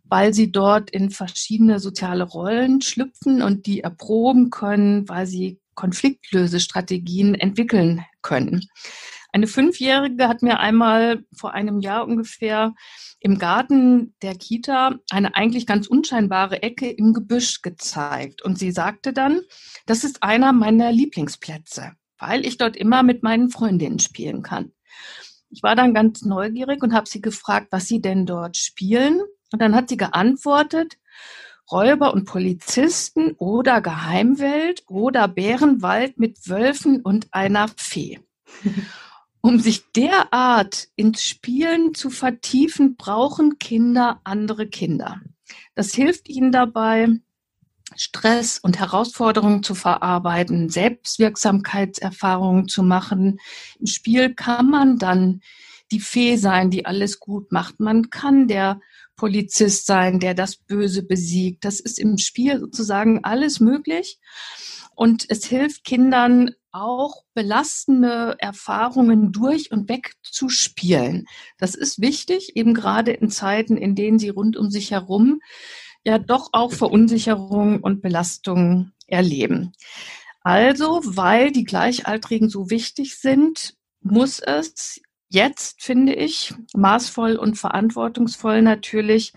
weil 0.04 0.32
sie 0.32 0.52
dort 0.52 0.90
in 0.90 1.10
verschiedene 1.10 1.80
soziale 1.80 2.24
Rollen 2.24 2.82
schlüpfen 2.82 3.42
und 3.42 3.66
die 3.66 3.80
erproben 3.80 4.50
können, 4.50 5.08
weil 5.08 5.26
sie 5.26 5.58
Konfliktlösestrategien 5.74 7.34
entwickeln 7.34 8.04
können. 8.22 8.68
Eine 9.34 9.48
Fünfjährige 9.48 10.28
hat 10.28 10.42
mir 10.42 10.60
einmal 10.60 11.24
vor 11.36 11.54
einem 11.54 11.80
Jahr 11.80 12.06
ungefähr 12.06 12.72
im 13.18 13.36
Garten 13.36 14.14
der 14.22 14.36
Kita 14.36 15.00
eine 15.10 15.34
eigentlich 15.34 15.66
ganz 15.66 15.88
unscheinbare 15.88 16.62
Ecke 16.62 16.88
im 16.88 17.12
Gebüsch 17.12 17.60
gezeigt. 17.60 18.42
Und 18.42 18.60
sie 18.60 18.70
sagte 18.70 19.12
dann, 19.12 19.40
das 19.86 20.04
ist 20.04 20.22
einer 20.22 20.52
meiner 20.52 20.92
Lieblingsplätze, 20.92 21.94
weil 22.16 22.46
ich 22.46 22.58
dort 22.58 22.76
immer 22.76 23.02
mit 23.02 23.24
meinen 23.24 23.50
Freundinnen 23.50 23.98
spielen 23.98 24.44
kann. 24.44 24.70
Ich 25.50 25.64
war 25.64 25.74
dann 25.74 25.94
ganz 25.94 26.22
neugierig 26.22 26.80
und 26.84 26.94
habe 26.94 27.08
sie 27.08 27.20
gefragt, 27.20 27.66
was 27.72 27.88
sie 27.88 28.00
denn 28.00 28.26
dort 28.26 28.56
spielen. 28.56 29.20
Und 29.52 29.60
dann 29.60 29.74
hat 29.74 29.88
sie 29.88 29.96
geantwortet, 29.96 30.94
Räuber 31.72 32.14
und 32.14 32.26
Polizisten 32.26 33.32
oder 33.32 33.80
Geheimwelt 33.80 34.84
oder 34.86 35.26
Bärenwald 35.26 36.20
mit 36.20 36.48
Wölfen 36.48 37.00
und 37.00 37.26
einer 37.32 37.66
Fee. 37.76 38.20
Um 39.44 39.60
sich 39.60 39.92
derart 39.92 40.88
ins 40.96 41.22
Spielen 41.22 41.92
zu 41.92 42.08
vertiefen, 42.08 42.96
brauchen 42.96 43.58
Kinder 43.58 44.22
andere 44.24 44.66
Kinder. 44.66 45.20
Das 45.74 45.92
hilft 45.92 46.30
ihnen 46.30 46.50
dabei, 46.50 47.08
Stress 47.94 48.58
und 48.58 48.78
Herausforderungen 48.78 49.62
zu 49.62 49.74
verarbeiten, 49.74 50.70
Selbstwirksamkeitserfahrungen 50.70 52.68
zu 52.68 52.82
machen. 52.82 53.38
Im 53.78 53.86
Spiel 53.86 54.32
kann 54.32 54.70
man 54.70 54.96
dann 54.96 55.42
die 55.92 56.00
Fee 56.00 56.36
sein, 56.36 56.70
die 56.70 56.86
alles 56.86 57.20
gut 57.20 57.52
macht. 57.52 57.80
Man 57.80 58.08
kann 58.08 58.48
der 58.48 58.80
Polizist 59.14 59.84
sein, 59.84 60.20
der 60.20 60.32
das 60.32 60.56
Böse 60.56 61.02
besiegt. 61.02 61.66
Das 61.66 61.80
ist 61.80 61.98
im 61.98 62.16
Spiel 62.16 62.60
sozusagen 62.60 63.24
alles 63.24 63.60
möglich. 63.60 64.18
Und 64.94 65.26
es 65.28 65.44
hilft 65.44 65.84
Kindern 65.84 66.54
auch 66.74 67.24
belastende 67.34 68.34
Erfahrungen 68.38 69.30
durch 69.30 69.70
und 69.70 69.88
weg 69.88 70.14
zu 70.22 70.48
spielen. 70.48 71.26
Das 71.56 71.74
ist 71.74 72.00
wichtig, 72.00 72.56
eben 72.56 72.74
gerade 72.74 73.12
in 73.12 73.30
Zeiten, 73.30 73.76
in 73.76 73.94
denen 73.94 74.18
sie 74.18 74.28
rund 74.28 74.56
um 74.56 74.70
sich 74.70 74.90
herum 74.90 75.40
ja 76.04 76.18
doch 76.18 76.50
auch 76.52 76.72
Verunsicherung 76.72 77.80
und 77.80 78.02
Belastung 78.02 78.90
erleben. 79.06 79.72
Also, 80.40 81.00
weil 81.04 81.52
die 81.52 81.64
Gleichaltrigen 81.64 82.50
so 82.50 82.68
wichtig 82.68 83.18
sind, 83.18 83.74
muss 84.00 84.40
es 84.40 85.00
jetzt, 85.30 85.82
finde 85.82 86.14
ich, 86.14 86.54
maßvoll 86.74 87.36
und 87.36 87.56
verantwortungsvoll 87.56 88.60
natürlich 88.60 89.32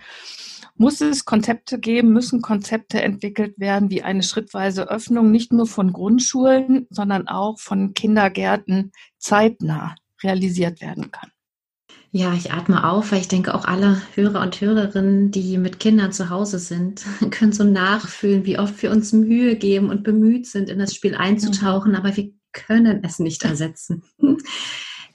muss 0.77 1.01
es 1.01 1.25
Konzepte 1.25 1.79
geben, 1.79 2.13
müssen 2.13 2.41
Konzepte 2.41 3.01
entwickelt 3.01 3.60
werden, 3.60 3.89
wie 3.89 4.03
eine 4.03 4.24
schrittweise 4.24 4.89
Öffnung 4.89 5.31
nicht 5.31 5.51
nur 5.51 5.67
von 5.67 5.91
Grundschulen, 5.91 6.88
sondern 6.89 7.27
auch 7.27 7.60
von 7.60 7.93
Kindergärten 7.93 8.91
zeitnah 9.17 9.96
realisiert 10.24 10.81
werden 10.81 11.12
kann. 11.12 11.31
Ja, 12.12 12.34
ich 12.34 12.51
atme 12.51 12.89
auf, 12.89 13.12
weil 13.12 13.19
ich 13.19 13.27
denke, 13.27 13.53
auch 13.53 13.65
alle 13.65 14.01
Hörer 14.15 14.41
und 14.41 14.60
Hörerinnen, 14.62 15.29
die 15.29 15.57
mit 15.57 15.79
Kindern 15.79 16.13
zu 16.13 16.29
Hause 16.29 16.57
sind, 16.57 17.05
können 17.31 17.51
so 17.51 17.63
nachfühlen, 17.63 18.46
wie 18.46 18.57
oft 18.57 18.81
wir 18.81 18.91
uns 18.91 19.13
Mühe 19.13 19.55
geben 19.55 19.89
und 19.89 20.03
bemüht 20.03 20.48
sind, 20.48 20.69
in 20.69 20.79
das 20.79 20.96
Spiel 20.96 21.15
einzutauchen, 21.15 21.96
aber 21.96 22.15
wir 22.15 22.31
können 22.53 23.03
es 23.03 23.19
nicht 23.19 23.43
ersetzen. 23.43 24.03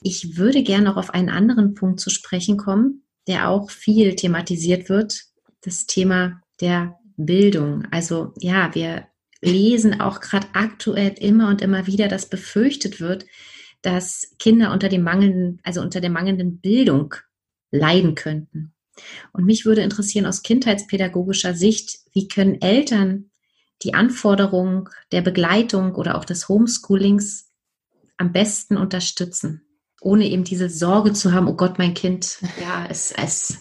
Ich 0.04 0.36
würde 0.36 0.64
gerne 0.64 0.86
noch 0.86 0.96
auf 0.96 1.10
einen 1.10 1.28
anderen 1.28 1.74
Punkt 1.74 2.00
zu 2.00 2.10
sprechen 2.10 2.56
kommen, 2.56 3.04
der 3.28 3.48
auch 3.48 3.70
viel 3.70 4.16
thematisiert 4.16 4.88
wird, 4.88 5.26
das 5.62 5.86
Thema 5.86 6.40
der 6.60 6.98
Bildung. 7.16 7.86
Also 7.90 8.32
ja, 8.38 8.74
wir 8.74 9.06
lesen 9.40 10.00
auch 10.00 10.20
gerade 10.20 10.46
aktuell 10.52 11.14
immer 11.18 11.48
und 11.48 11.62
immer 11.62 11.86
wieder, 11.86 12.08
dass 12.08 12.28
befürchtet 12.28 13.00
wird, 13.00 13.26
dass 13.82 14.34
Kinder 14.38 14.72
unter 14.72 14.88
dem 14.88 15.02
mangelnden, 15.02 15.60
also 15.64 15.80
unter 15.80 16.00
der 16.00 16.10
mangelnden 16.10 16.60
Bildung 16.60 17.14
leiden 17.70 18.14
könnten. 18.14 18.74
Und 19.32 19.44
mich 19.44 19.64
würde 19.64 19.82
interessieren 19.82 20.26
aus 20.26 20.42
kindheitspädagogischer 20.42 21.54
Sicht, 21.54 22.00
wie 22.12 22.28
können 22.28 22.60
Eltern 22.60 23.30
die 23.82 23.94
Anforderung 23.94 24.88
der 25.10 25.22
Begleitung 25.22 25.94
oder 25.94 26.16
auch 26.16 26.24
des 26.24 26.48
Homeschoolings 26.48 27.50
am 28.16 28.32
besten 28.32 28.76
unterstützen, 28.76 29.62
ohne 30.00 30.28
eben 30.28 30.44
diese 30.44 30.68
Sorge 30.68 31.12
zu 31.12 31.32
haben, 31.32 31.48
oh 31.48 31.56
Gott, 31.56 31.78
mein 31.78 31.94
Kind, 31.94 32.38
ja, 32.60 32.86
es, 32.88 33.12
es 33.12 33.58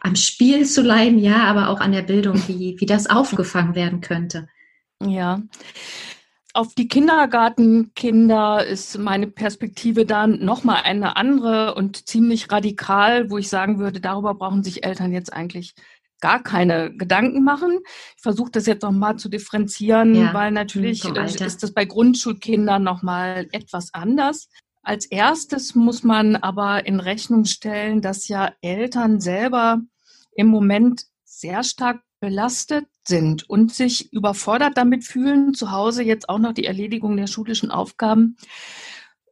am 0.00 0.16
Spiel 0.16 0.66
zu 0.66 0.82
leiden, 0.82 1.18
ja, 1.18 1.44
aber 1.44 1.68
auch 1.68 1.80
an 1.80 1.92
der 1.92 2.02
Bildung, 2.02 2.42
wie, 2.48 2.76
wie 2.78 2.86
das 2.86 3.08
aufgefangen 3.08 3.74
werden 3.74 4.00
könnte. 4.00 4.48
Ja. 5.02 5.42
Auf 6.54 6.74
die 6.74 6.86
Kindergartenkinder 6.86 8.66
ist 8.66 8.98
meine 8.98 9.26
Perspektive 9.26 10.04
dann 10.04 10.44
nochmal 10.44 10.82
eine 10.84 11.16
andere 11.16 11.74
und 11.74 12.06
ziemlich 12.06 12.52
radikal, 12.52 13.30
wo 13.30 13.38
ich 13.38 13.48
sagen 13.48 13.78
würde, 13.78 14.00
darüber 14.00 14.34
brauchen 14.34 14.62
sich 14.62 14.84
Eltern 14.84 15.12
jetzt 15.12 15.32
eigentlich 15.32 15.74
gar 16.20 16.42
keine 16.42 16.94
Gedanken 16.94 17.42
machen. 17.42 17.80
Ich 18.16 18.22
versuche 18.22 18.50
das 18.50 18.66
jetzt 18.66 18.82
nochmal 18.82 19.16
zu 19.16 19.28
differenzieren, 19.28 20.14
ja, 20.14 20.34
weil 20.34 20.52
natürlich 20.52 21.04
ist 21.04 21.62
das 21.62 21.72
bei 21.72 21.84
Grundschulkindern 21.84 22.82
nochmal 22.82 23.48
etwas 23.52 23.92
anders. 23.94 24.48
Als 24.82 25.06
erstes 25.06 25.74
muss 25.74 26.02
man 26.02 26.36
aber 26.36 26.86
in 26.86 26.98
Rechnung 26.98 27.44
stellen, 27.44 28.00
dass 28.00 28.28
ja 28.28 28.52
Eltern 28.62 29.20
selber 29.20 29.80
im 30.34 30.48
Moment 30.48 31.04
sehr 31.24 31.62
stark 31.62 32.02
belastet 32.20 32.86
sind 33.06 33.48
und 33.48 33.72
sich 33.72 34.12
überfordert 34.12 34.76
damit 34.76 35.04
fühlen, 35.04 35.54
zu 35.54 35.70
Hause 35.70 36.02
jetzt 36.02 36.28
auch 36.28 36.38
noch 36.38 36.52
die 36.52 36.66
Erledigung 36.66 37.16
der 37.16 37.26
schulischen 37.26 37.70
Aufgaben 37.70 38.36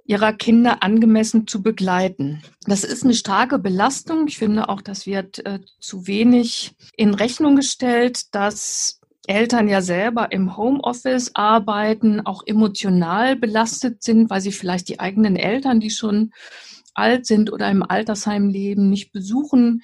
ihrer 0.05 0.33
Kinder 0.33 0.83
angemessen 0.83 1.47
zu 1.47 1.63
begleiten. 1.63 2.43
Das 2.67 2.83
ist 2.83 3.05
eine 3.05 3.15
starke 3.15 3.61
Belastung. 3.61 4.27
Ich 4.27 4.39
finde 4.39 4.69
auch, 4.69 4.83
das 4.83 5.07
wird 5.07 5.45
äh, 5.47 5.61
zu 5.79 6.09
wenig 6.09 6.75
in 6.97 7.15
Rechnung 7.15 7.55
gestellt, 7.55 8.35
dass 8.35 9.00
Eltern 9.27 9.69
ja 9.69 9.83
selber 9.83 10.33
im 10.33 10.57
Homeoffice 10.57 11.33
arbeiten, 11.35 12.21
auch 12.25 12.43
emotional 12.47 13.37
belastet 13.37 14.03
sind, 14.03 14.31
weil 14.31 14.41
sie 14.41 14.53
vielleicht 14.53 14.89
die 14.89 15.01
eigenen 15.01 15.37
Eltern, 15.37 15.81
die 15.81 15.91
schon 15.91 16.33
alt 16.95 17.27
sind 17.27 17.53
oder 17.53 17.71
im 17.71 17.83
Altersheim 17.83 18.49
leben, 18.49 18.91
nicht 18.91 19.13
besuchen 19.13 19.83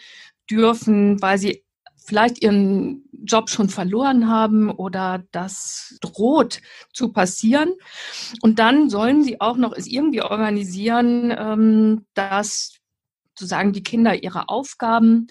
dürfen, 0.50 1.21
weil 1.23 1.38
sie 1.38 1.64
vielleicht 2.07 2.43
ihren 2.43 3.05
Job 3.25 3.50
schon 3.50 3.69
verloren 3.69 4.28
haben 4.28 4.71
oder 4.71 5.25
das 5.33 5.99
droht 6.00 6.62
zu 6.93 7.12
passieren. 7.12 7.73
Und 8.43 8.59
dann 8.61 8.88
sollen 8.90 9.25
sie 9.25 9.40
auch 9.40 9.57
noch 9.57 9.73
es 9.73 9.87
irgendwie 9.87 10.23
organisieren, 10.23 11.35
ähm, 11.37 12.07
dass 12.14 12.76
sozusagen 13.35 13.73
die 13.73 13.83
Kinder 13.83 14.23
ihre 14.23 14.49
Aufgaben 14.49 15.26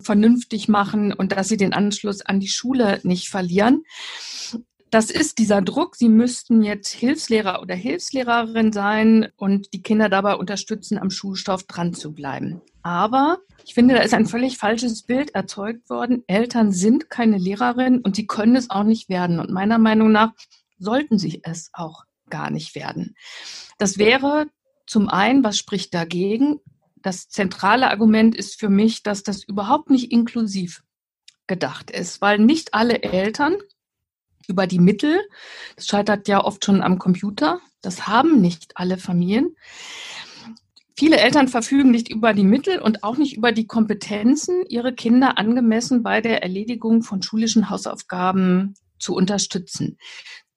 vernünftig 0.00 0.68
machen 0.68 1.12
und 1.12 1.32
dass 1.32 1.48
sie 1.48 1.56
den 1.56 1.72
Anschluss 1.72 2.22
an 2.22 2.40
die 2.40 2.48
Schule 2.48 3.00
nicht 3.02 3.28
verlieren. 3.28 3.84
Das 4.90 5.08
ist 5.08 5.38
dieser 5.38 5.62
Druck. 5.62 5.94
Sie 5.94 6.08
müssten 6.08 6.62
jetzt 6.62 6.92
Hilfslehrer 6.92 7.62
oder 7.62 7.76
Hilfslehrerin 7.76 8.72
sein 8.72 9.28
und 9.36 9.72
die 9.72 9.82
Kinder 9.82 10.08
dabei 10.08 10.34
unterstützen, 10.34 10.98
am 10.98 11.10
Schulstoff 11.10 11.62
dran 11.62 11.94
zu 11.94 12.12
bleiben. 12.12 12.60
Aber 12.82 13.38
ich 13.64 13.74
finde, 13.74 13.94
da 13.94 14.00
ist 14.00 14.14
ein 14.14 14.26
völlig 14.26 14.58
falsches 14.58 15.04
Bild 15.04 15.34
erzeugt 15.34 15.88
worden. 15.90 16.24
Eltern 16.26 16.72
sind 16.72 17.08
keine 17.08 17.38
Lehrerin 17.38 18.00
und 18.00 18.16
sie 18.16 18.26
können 18.26 18.56
es 18.56 18.68
auch 18.68 18.82
nicht 18.82 19.08
werden. 19.08 19.38
Und 19.38 19.50
meiner 19.50 19.78
Meinung 19.78 20.10
nach 20.10 20.32
sollten 20.78 21.18
sie 21.18 21.40
es 21.44 21.70
auch 21.72 22.04
gar 22.28 22.50
nicht 22.50 22.74
werden. 22.74 23.14
Das 23.78 23.96
wäre 23.98 24.46
zum 24.86 25.08
einen, 25.08 25.44
was 25.44 25.56
spricht 25.56 25.94
dagegen? 25.94 26.58
Das 27.02 27.28
zentrale 27.28 27.90
Argument 27.90 28.34
ist 28.34 28.58
für 28.58 28.68
mich, 28.68 29.02
dass 29.02 29.22
das 29.22 29.44
überhaupt 29.44 29.90
nicht 29.90 30.12
inklusiv 30.12 30.82
gedacht 31.46 31.90
ist, 31.90 32.20
weil 32.20 32.38
nicht 32.38 32.74
alle 32.74 33.02
Eltern 33.02 33.56
über 34.46 34.66
die 34.66 34.78
Mittel, 34.78 35.20
das 35.76 35.86
scheitert 35.86 36.28
ja 36.28 36.44
oft 36.44 36.64
schon 36.64 36.82
am 36.82 36.98
Computer, 36.98 37.60
das 37.82 38.06
haben 38.06 38.40
nicht 38.40 38.76
alle 38.76 38.98
Familien, 38.98 39.56
Viele 41.00 41.16
Eltern 41.16 41.48
verfügen 41.48 41.90
nicht 41.92 42.10
über 42.10 42.34
die 42.34 42.44
Mittel 42.44 42.78
und 42.78 43.04
auch 43.04 43.16
nicht 43.16 43.34
über 43.34 43.52
die 43.52 43.66
Kompetenzen, 43.66 44.66
ihre 44.68 44.94
Kinder 44.94 45.38
angemessen 45.38 46.02
bei 46.02 46.20
der 46.20 46.42
Erledigung 46.42 47.02
von 47.02 47.22
schulischen 47.22 47.70
Hausaufgaben 47.70 48.74
zu 48.98 49.14
unterstützen. 49.14 49.96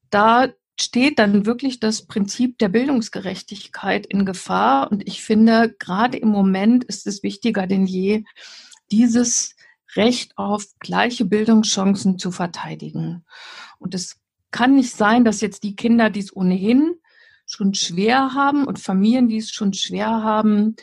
Da 0.09 0.50
steht 0.80 1.20
dann 1.20 1.46
wirklich 1.46 1.80
das 1.80 2.06
Prinzip 2.06 2.58
der 2.58 2.70
Bildungsgerechtigkeit 2.70 4.06
in 4.06 4.25
Gefahr. 4.25 4.92
Und 4.92 5.08
ich 5.08 5.24
finde, 5.24 5.75
gerade 5.77 6.18
im 6.18 6.30
Moment 6.30 6.84
ist 6.84 7.08
es 7.08 7.24
wichtiger 7.24 7.68
denn 7.68 7.86
je, 7.86 8.24
dieses 8.92 9.56
Recht 9.96 10.38
auf 10.38 10.65
gleiche 10.80 11.25
Bildungschancen 11.25 12.18
zu 12.18 12.31
verteidigen. 12.31 13.25
Und 13.77 13.94
es 13.94 14.20
kann 14.51 14.75
nicht 14.75 14.96
sein, 14.96 15.25
dass 15.25 15.42
jetzt 15.42 15.64
die 15.64 15.75
Kinder, 15.75 16.09
die 16.09 16.22
es 16.22 16.36
ohnehin 16.36 16.96
schon 17.46 17.74
schwer 17.74 18.33
haben 18.33 18.66
und 18.66 18.79
Familien, 18.79 19.27
die 19.27 19.38
es 19.38 19.51
schon 19.51 19.74
schwer 19.74 20.07
haben, 20.07 20.75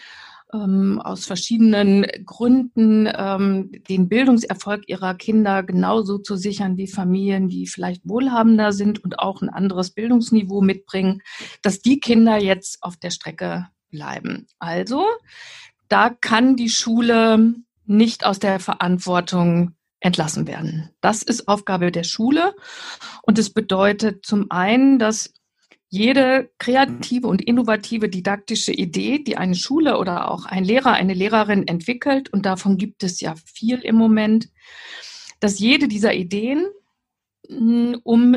ähm, 0.52 1.00
aus 1.00 1.26
verschiedenen 1.26 2.06
Gründen 2.24 3.08
ähm, 3.12 3.70
den 3.88 4.08
Bildungserfolg 4.08 4.88
ihrer 4.88 5.14
Kinder 5.14 5.62
genauso 5.62 6.18
zu 6.18 6.36
sichern 6.36 6.76
wie 6.76 6.86
Familien, 6.86 7.48
die 7.48 7.66
vielleicht 7.66 8.08
wohlhabender 8.08 8.72
sind 8.72 9.02
und 9.02 9.18
auch 9.18 9.42
ein 9.42 9.48
anderes 9.48 9.90
Bildungsniveau 9.90 10.60
mitbringen, 10.60 11.22
dass 11.62 11.80
die 11.80 12.00
Kinder 12.00 12.38
jetzt 12.38 12.82
auf 12.82 12.96
der 12.96 13.10
Strecke 13.10 13.68
bleiben. 13.90 14.46
Also, 14.58 15.04
da 15.88 16.10
kann 16.10 16.56
die 16.56 16.70
Schule 16.70 17.54
nicht 17.86 18.24
aus 18.24 18.38
der 18.38 18.60
Verantwortung 18.60 19.74
entlassen 20.00 20.46
werden. 20.46 20.90
Das 21.00 21.22
ist 21.22 21.48
Aufgabe 21.48 21.92
der 21.92 22.04
Schule. 22.04 22.54
Und 23.22 23.38
es 23.38 23.50
bedeutet 23.50 24.24
zum 24.24 24.50
einen, 24.50 24.98
dass 24.98 25.34
jede 25.90 26.50
kreative 26.59 27.26
und 27.26 27.42
innovative 27.42 28.09
didaktische 28.09 28.72
Idee, 28.72 29.18
die 29.18 29.37
eine 29.37 29.57
Schule 29.57 29.98
oder 29.98 30.31
auch 30.31 30.46
ein 30.46 30.64
Lehrer, 30.64 30.92
eine 30.92 31.14
Lehrerin 31.14 31.66
entwickelt, 31.66 32.33
und 32.33 32.46
davon 32.46 32.79
gibt 32.79 33.03
es 33.03 33.20
ja 33.20 33.35
viel 33.44 33.81
im 33.81 33.96
Moment, 33.96 34.48
dass 35.40 35.59
jede 35.59 35.88
dieser 35.88 36.14
Ideen, 36.14 36.64
hm, 37.48 38.00
um 38.05 38.37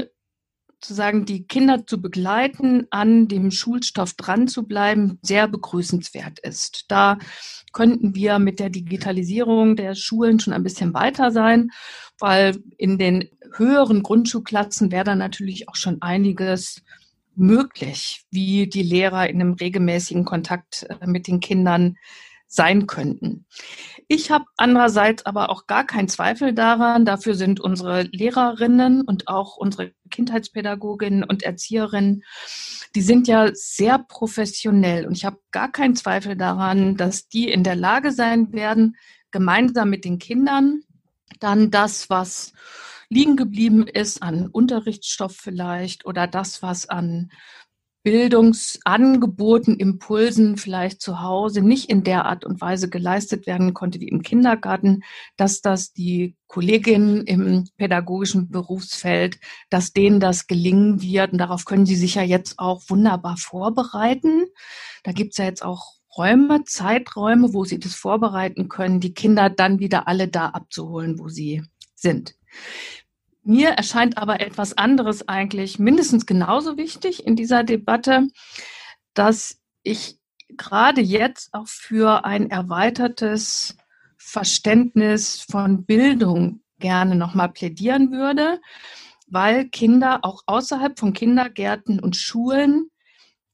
sozusagen 0.82 1.26
die 1.26 1.48
Kinder 1.48 1.86
zu 1.88 2.02
begleiten, 2.02 2.88
an 2.89 3.30
dem 3.30 3.52
Schulstoff 3.52 4.16
dran 4.16 4.50
zu 4.50 4.63
bleiben, 4.63 5.18
sehr 5.22 5.48
begrüßenswert 5.48 6.39
ist. 6.39 6.86
Da 6.89 7.20
könnten 7.72 8.16
wir 8.16 8.38
mit 8.39 8.60
der 8.60 8.70
Digitalisierung 8.70 9.78
der 9.78 9.96
Schulen 9.96 10.42
schon 10.42 10.54
ein 10.54 10.63
bisschen 10.63 10.94
weiter 10.94 11.32
sein, 11.32 11.70
weil 12.20 12.62
in 12.78 12.98
den 12.98 13.30
höheren 13.56 14.04
Grundschulklassen 14.04 14.92
wäre 14.92 15.06
da 15.06 15.16
natürlich 15.16 15.70
auch 15.70 15.76
schon 15.76 16.02
einiges 16.02 16.82
möglich, 17.36 18.26
wie 18.32 18.67
die 18.67 18.84
Lehrer 18.84 19.30
in 19.30 19.41
einem 19.41 19.54
regelmäßigen 19.54 20.26
Kontakt 20.26 20.86
äh, 20.89 21.08
mit 21.08 21.28
den 21.28 21.39
Kindern 21.39 21.98
sein 22.54 22.86
könnten. 22.86 23.46
Ich 24.08 24.30
habe 24.30 24.46
andererseits 24.58 25.26
aber 25.26 25.50
auch 25.50 25.65
gar 25.65 25.86
keinen 25.86 26.08
Zweifel 26.08 26.54
daran, 26.54 27.04
dafür 27.04 27.34
sind 27.34 27.60
unsere 27.60 28.04
Lehrerinnen 28.04 29.02
und 29.02 29.28
auch 29.28 29.58
unsere 29.58 29.91
Kindheitspädagoginnen 30.12 31.24
und 31.24 31.41
Erzieherinnen, 31.41 32.24
die 32.96 33.02
sind 33.02 33.28
ja 33.28 33.50
sehr 33.54 33.98
professionell 33.98 35.08
und 35.08 35.17
ich 35.17 35.26
habe 35.26 35.39
gar 35.52 35.72
keinen 35.72 35.96
Zweifel 35.96 36.36
daran, 36.36 36.96
dass 36.96 37.28
die 37.28 37.50
in 37.50 37.63
der 37.63 37.76
Lage 37.76 38.12
sein 38.12 38.54
werden, 38.54 38.98
gemeinsam 39.32 39.89
mit 39.89 40.06
den 40.06 40.19
Kindern 40.19 40.84
dann 41.39 41.72
das, 41.72 42.12
was 42.12 42.54
liegen 43.13 43.38
geblieben 43.38 43.88
ist 43.88 44.21
an 44.21 44.47
Unterrichtsstoff 44.47 45.36
vielleicht 45.36 46.06
oder 46.06 46.28
das, 46.28 46.62
was 46.62 46.89
an 46.89 47.32
Bildungsangeboten, 48.04 49.80
Impulsen 49.80 50.58
vielleicht 50.58 51.02
zu 51.02 51.21
Hause 51.21 51.62
nicht 51.62 51.89
in 51.89 52.04
der 52.04 52.26
Art 52.26 52.43
und 52.43 52.60
Weise 52.60 52.89
geleistet 52.89 53.47
werden 53.47 53.73
konnte 53.73 54.02
wie 54.02 54.10
im 54.10 54.21
Kindergarten, 54.21 55.04
dass 55.38 55.62
das 55.62 55.93
die 55.93 56.36
Kolleginnen 56.47 57.26
im 57.26 57.69
pädagogischen 57.78 58.49
Berufsfeld, 58.49 59.39
dass 59.69 59.93
denen 59.93 60.19
das 60.19 60.47
gelingen 60.47 61.02
wird. 61.02 61.32
Und 61.32 61.38
darauf 61.38 61.63
können 61.63 61.86
sie 61.86 61.95
sich 61.95 62.15
ja 62.15 62.23
jetzt 62.23 62.60
auch 62.60 62.82
wunderbar 62.89 63.38
vorbereiten. 63.38 64.47
Da 65.04 65.13
gibt 65.13 65.32
es 65.32 65.38
ja 65.38 65.45
jetzt 65.45 65.63
auch 65.63 65.93
Räume, 66.17 66.65
Zeiträume, 66.65 67.54
wo 67.54 67.63
sie 67.63 67.80
das 67.80 67.95
vorbereiten 67.95 68.67
können, 68.67 68.99
die 68.99 69.13
Kinder 69.13 69.49
dann 69.49 69.80
wieder 69.80 70.10
alle 70.10 70.28
da 70.28 70.49
abzuholen, 70.49 71.19
wo 71.19 71.30
sie 71.30 71.63
sind. 71.95 72.36
Mir 73.43 73.69
erscheint 73.69 74.17
aber 74.17 74.39
etwas 74.39 74.77
anderes 74.77 75.27
eigentlich 75.27 75.77
mindestens 75.77 76.25
genauso 76.25 76.77
wichtig 76.77 77.25
in 77.25 77.36
dieser 77.36 77.63
Debatte, 77.63 78.27
dass 79.13 79.60
ich 79.84 80.17
gerade 80.49 81.01
jetzt 81.01 81.53
auch 81.53 81.67
für 81.67 82.23
ein 82.25 82.49
erweitertes 82.49 83.75
Verständnis 84.17 85.41
von 85.41 85.86
Bildung 85.86 86.62
gerne 86.79 87.15
nochmal 87.15 87.49
plädieren 87.49 88.12
würde, 88.12 88.62
weil 89.27 89.69
Kinder 89.69 90.19
auch 90.21 90.43
außerhalb 90.45 90.97
von 90.97 91.12
Kindergärten 91.12 91.99
und 91.99 92.15
Schulen 92.15 92.89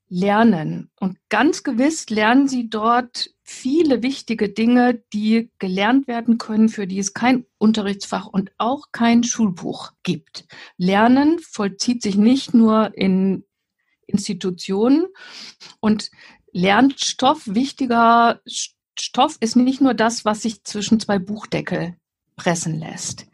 lernen. 0.10 0.90
Und 1.00 1.18
ganz 1.30 1.64
gewiss 1.64 2.10
lernen 2.10 2.48
sie 2.48 2.70
dort 2.70 3.32
viele 3.44 4.02
wichtige 4.02 4.50
Dinge, 4.50 5.04
die 5.14 5.52
gelernt 5.60 6.08
werden 6.08 6.38
können, 6.38 6.70
für 6.70 6.88
die 6.88 7.00
es 7.00 7.14
kein 7.14 7.46
Unterrichtsfach 7.58 8.26
und 8.26 8.52
auch 8.58 8.88
kein 8.92 9.24
Schulbuch 9.24 9.92
gibt. 10.04 10.46
Lernen 10.78 11.40
vollzieht 11.40 12.02
sich 12.02 12.16
nicht 12.16 12.54
nur 12.54 12.98
in 12.98 13.46
Institutionen 14.08 15.06
und 15.80 16.10
Lernstoff, 16.52 17.44
wichtiger 17.46 18.42
Stoff 19.00 19.38
ist 19.40 19.56
nicht 19.56 19.82
nur 19.82 19.94
das, 19.94 20.26
was 20.26 20.42
sich 20.42 20.64
zwischen 20.64 21.00
zwei 21.00 21.20
Buchdeckel 21.20 21.96
pressen 22.36 22.80
lässt 22.80 23.28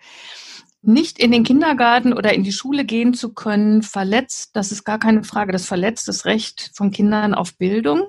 nicht 0.87 1.19
in 1.19 1.31
den 1.31 1.43
Kindergarten 1.43 2.13
oder 2.13 2.33
in 2.33 2.43
die 2.43 2.51
Schule 2.51 2.85
gehen 2.85 3.13
zu 3.13 3.33
können, 3.33 3.81
verletzt, 3.81 4.55
das 4.55 4.71
ist 4.71 4.83
gar 4.83 4.99
keine 4.99 5.23
Frage, 5.23 5.51
das 5.51 5.65
verletzt 5.65 6.07
das 6.07 6.25
Recht 6.25 6.71
von 6.73 6.91
Kindern 6.91 7.33
auf 7.33 7.57
Bildung. 7.57 8.07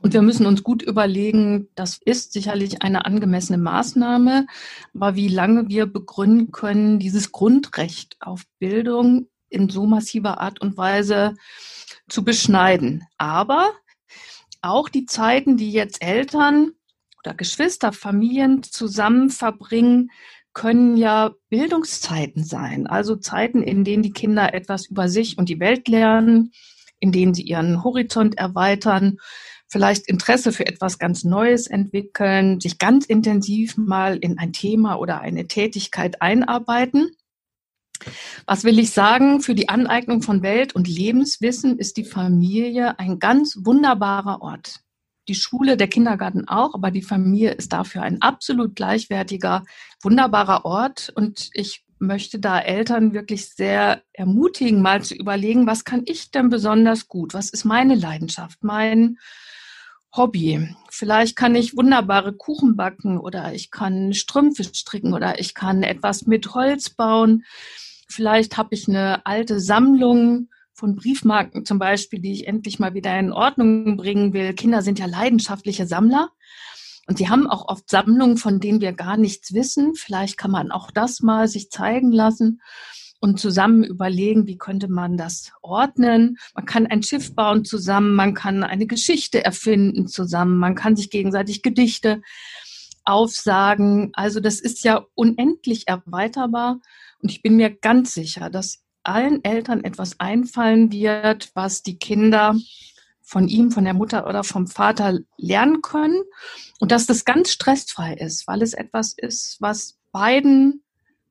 Und 0.00 0.12
wir 0.12 0.22
müssen 0.22 0.46
uns 0.46 0.62
gut 0.62 0.82
überlegen, 0.82 1.68
das 1.74 1.98
ist 2.04 2.32
sicherlich 2.32 2.82
eine 2.82 3.06
angemessene 3.06 3.58
Maßnahme, 3.58 4.46
aber 4.94 5.16
wie 5.16 5.28
lange 5.28 5.68
wir 5.68 5.86
begründen 5.86 6.52
können, 6.52 6.98
dieses 6.98 7.32
Grundrecht 7.32 8.16
auf 8.20 8.42
Bildung 8.58 9.28
in 9.48 9.68
so 9.68 9.86
massiver 9.86 10.40
Art 10.40 10.60
und 10.60 10.76
Weise 10.76 11.34
zu 12.08 12.24
beschneiden. 12.24 13.04
Aber 13.18 13.72
auch 14.60 14.88
die 14.88 15.06
Zeiten, 15.06 15.56
die 15.56 15.72
jetzt 15.72 16.02
Eltern 16.02 16.72
oder 17.24 17.34
Geschwister, 17.34 17.92
Familien 17.92 18.62
zusammen 18.62 19.30
verbringen, 19.30 20.10
können 20.54 20.96
ja 20.96 21.32
Bildungszeiten 21.48 22.44
sein. 22.44 22.86
Also 22.86 23.16
Zeiten, 23.16 23.62
in 23.62 23.84
denen 23.84 24.02
die 24.02 24.12
Kinder 24.12 24.54
etwas 24.54 24.86
über 24.86 25.08
sich 25.08 25.38
und 25.38 25.48
die 25.48 25.60
Welt 25.60 25.88
lernen, 25.88 26.52
in 27.00 27.12
denen 27.12 27.34
sie 27.34 27.42
ihren 27.42 27.82
Horizont 27.82 28.38
erweitern, 28.38 29.18
vielleicht 29.68 30.06
Interesse 30.06 30.52
für 30.52 30.66
etwas 30.66 30.98
ganz 30.98 31.24
Neues 31.24 31.66
entwickeln, 31.66 32.60
sich 32.60 32.78
ganz 32.78 33.06
intensiv 33.06 33.78
mal 33.78 34.18
in 34.18 34.38
ein 34.38 34.52
Thema 34.52 34.96
oder 34.96 35.20
eine 35.20 35.46
Tätigkeit 35.48 36.20
einarbeiten. 36.20 37.10
Was 38.46 38.64
will 38.64 38.78
ich 38.78 38.90
sagen? 38.90 39.40
Für 39.40 39.54
die 39.54 39.68
Aneignung 39.68 40.22
von 40.22 40.42
Welt- 40.42 40.74
und 40.74 40.88
Lebenswissen 40.88 41.78
ist 41.78 41.96
die 41.96 42.04
Familie 42.04 42.98
ein 42.98 43.18
ganz 43.18 43.58
wunderbarer 43.62 44.42
Ort. 44.42 44.80
Die 45.28 45.34
Schule, 45.34 45.76
der 45.76 45.88
Kindergarten 45.88 46.48
auch, 46.48 46.74
aber 46.74 46.90
die 46.90 47.02
Familie 47.02 47.52
ist 47.52 47.72
dafür 47.72 48.02
ein 48.02 48.20
absolut 48.22 48.74
gleichwertiger, 48.74 49.64
wunderbarer 50.02 50.64
Ort. 50.64 51.12
Und 51.14 51.50
ich 51.52 51.84
möchte 52.02 52.40
da 52.40 52.58
Eltern 52.58 53.14
wirklich 53.14 53.48
sehr 53.48 54.02
ermutigen, 54.12 54.82
mal 54.82 55.02
zu 55.02 55.14
überlegen, 55.14 55.66
was 55.66 55.84
kann 55.84 56.02
ich 56.04 56.30
denn 56.30 56.50
besonders 56.50 57.08
gut? 57.08 57.32
Was 57.32 57.50
ist 57.50 57.64
meine 57.64 57.94
Leidenschaft, 57.94 58.64
mein 58.64 59.18
Hobby? 60.14 60.74
Vielleicht 60.90 61.36
kann 61.36 61.54
ich 61.54 61.76
wunderbare 61.76 62.32
Kuchen 62.32 62.76
backen 62.76 63.18
oder 63.18 63.54
ich 63.54 63.70
kann 63.70 64.12
Strümpfe 64.12 64.64
stricken 64.64 65.14
oder 65.14 65.38
ich 65.38 65.54
kann 65.54 65.84
etwas 65.84 66.26
mit 66.26 66.52
Holz 66.54 66.90
bauen. 66.90 67.44
Vielleicht 68.08 68.58
habe 68.58 68.74
ich 68.74 68.88
eine 68.88 69.24
alte 69.24 69.60
Sammlung 69.60 70.48
von 70.74 70.96
Briefmarken 70.96 71.64
zum 71.64 71.78
Beispiel, 71.78 72.20
die 72.20 72.32
ich 72.32 72.46
endlich 72.46 72.78
mal 72.78 72.94
wieder 72.94 73.18
in 73.18 73.32
Ordnung 73.32 73.96
bringen 73.96 74.32
will. 74.32 74.54
Kinder 74.54 74.82
sind 74.82 74.98
ja 74.98 75.06
leidenschaftliche 75.06 75.86
Sammler. 75.86 76.30
Und 77.08 77.18
sie 77.18 77.28
haben 77.28 77.48
auch 77.48 77.68
oft 77.68 77.90
Sammlungen, 77.90 78.36
von 78.36 78.60
denen 78.60 78.80
wir 78.80 78.92
gar 78.92 79.16
nichts 79.16 79.52
wissen. 79.52 79.94
Vielleicht 79.94 80.38
kann 80.38 80.52
man 80.52 80.70
auch 80.70 80.90
das 80.90 81.20
mal 81.20 81.48
sich 81.48 81.70
zeigen 81.70 82.12
lassen 82.12 82.60
und 83.22 83.38
zusammen 83.38 83.84
überlegen, 83.84 84.46
wie 84.46 84.58
könnte 84.58 84.88
man 84.88 85.16
das 85.16 85.52
ordnen. 85.62 86.38
Man 86.54 86.64
kann 86.64 86.86
ein 86.88 87.02
Schiff 87.02 87.34
bauen 87.34 87.64
zusammen, 87.64 88.14
man 88.14 88.34
kann 88.34 88.64
eine 88.64 88.86
Geschichte 88.86 89.44
erfinden 89.44 90.08
zusammen, 90.08 90.58
man 90.58 90.74
kann 90.74 90.96
sich 90.96 91.08
gegenseitig 91.08 91.62
Gedichte 91.62 92.20
aufsagen. 93.04 94.10
Also 94.12 94.40
das 94.40 94.60
ist 94.60 94.84
ja 94.84 95.06
unendlich 95.14 95.86
erweiterbar. 95.86 96.80
Und 97.20 97.30
ich 97.30 97.42
bin 97.42 97.56
mir 97.56 97.70
ganz 97.70 98.14
sicher, 98.14 98.50
dass 98.50 98.82
allen 99.04 99.44
Eltern 99.44 99.84
etwas 99.84 100.18
einfallen 100.20 100.92
wird, 100.92 101.50
was 101.54 101.82
die 101.82 101.98
Kinder 101.98 102.56
von 103.22 103.48
ihm, 103.48 103.70
von 103.70 103.84
der 103.84 103.94
Mutter 103.94 104.26
oder 104.26 104.44
vom 104.44 104.66
Vater 104.66 105.20
lernen 105.38 105.80
können 105.80 106.22
und 106.80 106.92
dass 106.92 107.06
das 107.06 107.24
ganz 107.24 107.50
stressfrei 107.50 108.14
ist, 108.14 108.46
weil 108.46 108.62
es 108.62 108.74
etwas 108.74 109.14
ist, 109.16 109.56
was 109.60 109.98
beiden 110.12 110.82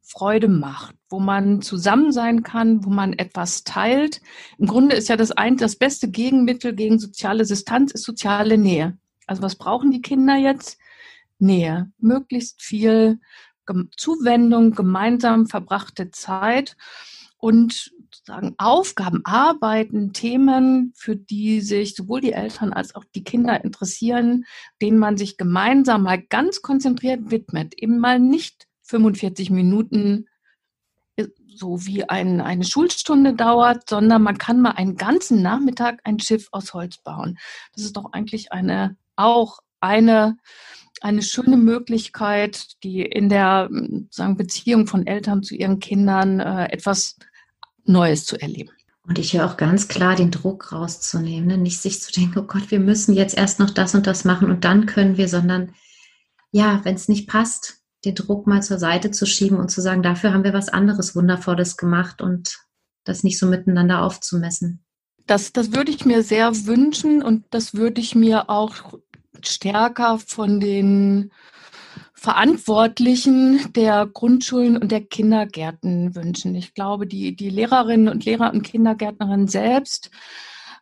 Freude 0.01 0.47
macht, 0.47 0.95
wo 1.10 1.19
man 1.19 1.62
zusammen 1.62 2.12
sein 2.12 2.43
kann, 2.43 2.84
wo 2.84 2.89
man 2.89 3.13
etwas 3.13 3.63
teilt. 3.63 4.21
Im 4.57 4.67
Grunde 4.67 4.95
ist 4.95 5.10
ja 5.10 5.15
das 5.15 5.31
ein, 5.31 5.57
das 5.57 5.75
beste 5.75 6.10
Gegenmittel 6.10 6.73
gegen 6.73 6.99
soziale 6.99 7.45
Distanz 7.45 7.91
ist 7.91 8.03
soziale 8.03 8.57
Nähe. 8.57 8.97
Also 9.27 9.41
was 9.41 9.55
brauchen 9.55 9.91
die 9.91 10.01
Kinder 10.01 10.36
jetzt? 10.36 10.77
Nähe, 11.39 11.91
möglichst 11.97 12.62
viel 12.62 13.19
Zuwendung, 13.95 14.71
gemeinsam 14.71 15.47
verbrachte 15.47 16.12
Zeit 16.12 16.75
und 17.41 17.91
sozusagen 18.12 18.56
Aufgaben, 18.58 19.21
Arbeiten, 19.25 20.13
Themen, 20.13 20.93
für 20.95 21.15
die 21.15 21.62
sich 21.62 21.95
sowohl 21.95 22.21
die 22.21 22.34
Eltern 22.34 22.71
als 22.71 22.95
auch 22.95 23.04
die 23.15 23.23
Kinder 23.23 23.63
interessieren, 23.63 24.45
denen 24.82 24.99
man 24.99 25.17
sich 25.17 25.38
gemeinsam 25.38 26.04
mal 26.04 26.21
ganz 26.21 26.62
konzentriert 26.62 27.32
widmet, 27.32 27.73
eben 27.77 27.99
mal 27.99 28.19
nicht 28.19 28.67
45 28.84 29.49
Minuten 29.49 30.27
äh, 31.15 31.27
so 31.47 31.86
wie 31.86 32.08
ein, 32.08 32.41
eine 32.41 32.63
Schulstunde 32.63 33.34
dauert, 33.34 33.89
sondern 33.89 34.21
man 34.21 34.38
kann 34.38 34.62
mal 34.62 34.71
einen 34.71 34.95
ganzen 34.95 35.41
Nachmittag 35.41 35.99
ein 36.04 36.19
Schiff 36.19 36.47
aus 36.51 36.73
Holz 36.73 36.97
bauen. 36.97 37.39
Das 37.73 37.84
ist 37.84 37.97
doch 37.97 38.13
eigentlich 38.13 38.51
eine 38.51 38.97
auch 39.15 39.60
eine 39.80 40.38
eine 41.01 41.23
schöne 41.23 41.58
Möglichkeit, 41.58 42.84
die 42.84 43.01
in 43.01 43.27
der 43.27 43.69
sagen, 44.12 44.38
Beziehung 44.38 44.86
von 44.86 45.08
Eltern 45.08 45.41
zu 45.41 45.56
ihren 45.56 45.80
Kindern 45.80 46.39
äh, 46.39 46.65
etwas 46.65 47.17
Neues 47.86 48.26
zu 48.26 48.39
erleben. 48.41 48.72
Und 49.08 49.17
ich 49.17 49.34
höre 49.34 49.46
auch 49.46 49.58
ganz 49.58 49.88
klar 49.88 50.15
den 50.15 50.32
Druck 50.32 50.72
rauszunehmen, 50.72 51.48
ne? 51.48 51.58
nicht 51.58 51.82
sich 51.82 52.02
zu 52.02 52.12
denken, 52.12 52.39
oh 52.39 52.44
Gott, 52.44 52.70
wir 52.70 52.80
müssen 52.80 53.13
jetzt 53.15 53.36
erst 53.36 53.60
noch 53.60 53.72
das 53.72 53.96
und 53.96 54.06
das 54.06 54.26
machen 54.26 54.50
und 54.52 54.63
dann 54.63 54.86
können 54.86 55.17
wir, 55.17 55.28
sondern 55.28 55.74
ja, 56.52 56.82
wenn 56.84 56.96
es 56.96 57.08
nicht 57.08 57.28
passt, 57.28 57.82
den 58.06 58.15
Druck 58.15 58.48
mal 58.48 58.62
zur 58.62 58.78
Seite 58.78 59.12
zu 59.12 59.26
schieben 59.26 59.58
und 59.58 59.70
zu 59.70 59.82
sagen, 59.82 60.04
dafür 60.04 60.34
haben 60.34 60.44
wir 60.44 60.54
was 60.54 60.70
anderes 60.70 61.15
Wundervolles 61.15 61.78
gemacht 61.78 62.22
und 62.22 62.60
das 63.04 63.24
nicht 63.24 63.39
so 63.39 63.48
miteinander 63.48 64.04
aufzumessen. 64.04 64.84
Das, 65.28 65.54
das 65.54 65.74
würde 65.74 65.91
ich 65.91 66.06
mir 66.06 66.24
sehr 66.24 66.65
wünschen 66.65 67.24
und 67.24 67.46
das 67.52 67.74
würde 67.74 68.02
ich 68.02 68.15
mir 68.15 68.50
auch 68.50 69.00
stärker 69.44 70.20
von 70.20 70.60
den 70.60 71.32
Verantwortlichen 72.21 73.73
der 73.73 74.05
Grundschulen 74.05 74.77
und 74.77 74.91
der 74.91 75.01
Kindergärten 75.01 76.13
wünschen. 76.13 76.53
Ich 76.53 76.75
glaube, 76.75 77.07
die, 77.07 77.36
die 77.36 77.49
Lehrerinnen 77.49 78.10
und 78.10 78.25
Lehrer 78.25 78.53
und 78.53 78.62
Kindergärtnerinnen 78.62 79.47
selbst, 79.47 80.12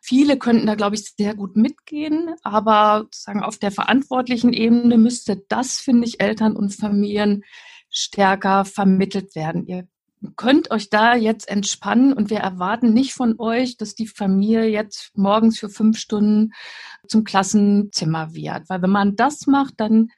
viele 0.02 0.38
könnten 0.38 0.68
da, 0.68 0.76
glaube 0.76 0.98
ich, 0.98 1.14
sehr 1.16 1.36
gut 1.36 1.56
mitgehen, 1.56 2.36
aber 2.44 3.04
sozusagen 3.04 3.42
auf 3.42 3.58
der 3.58 3.72
verantwortlichen 3.72 4.52
Ebene 4.52 4.98
müsste 4.98 5.42
das, 5.48 5.78
finde 5.78 6.10
ich, 6.10 6.20
Eltern 6.20 6.58
und 6.58 6.76
Familien 6.76 7.46
stärker 7.90 8.66
vermittelt 8.66 9.34
werden. 9.34 9.66
Ihr 9.66 9.88
könnt 10.36 10.72
euch 10.72 10.90
da 10.90 11.16
jetzt 11.16 11.48
entspannen 11.48 12.12
und 12.12 12.30
wir 12.30 12.40
erwarten 12.40 12.92
nicht 12.92 13.14
von 13.14 13.40
euch, 13.40 13.78
dass 13.78 13.96
die 13.96 14.08
Familie 14.08 14.66
jetzt 14.66 15.18
morgens 15.18 15.58
für 15.58 15.70
fünf 15.70 16.00
Stunden 16.00 16.52
zum 17.08 17.24
Klassenzimmer 17.24 18.34
wird. 18.34 18.68
Weil 18.68 18.82
wenn 18.82 18.90
man 18.90 19.16
das 19.16 19.48
macht, 19.48 19.76
dann 19.78 20.10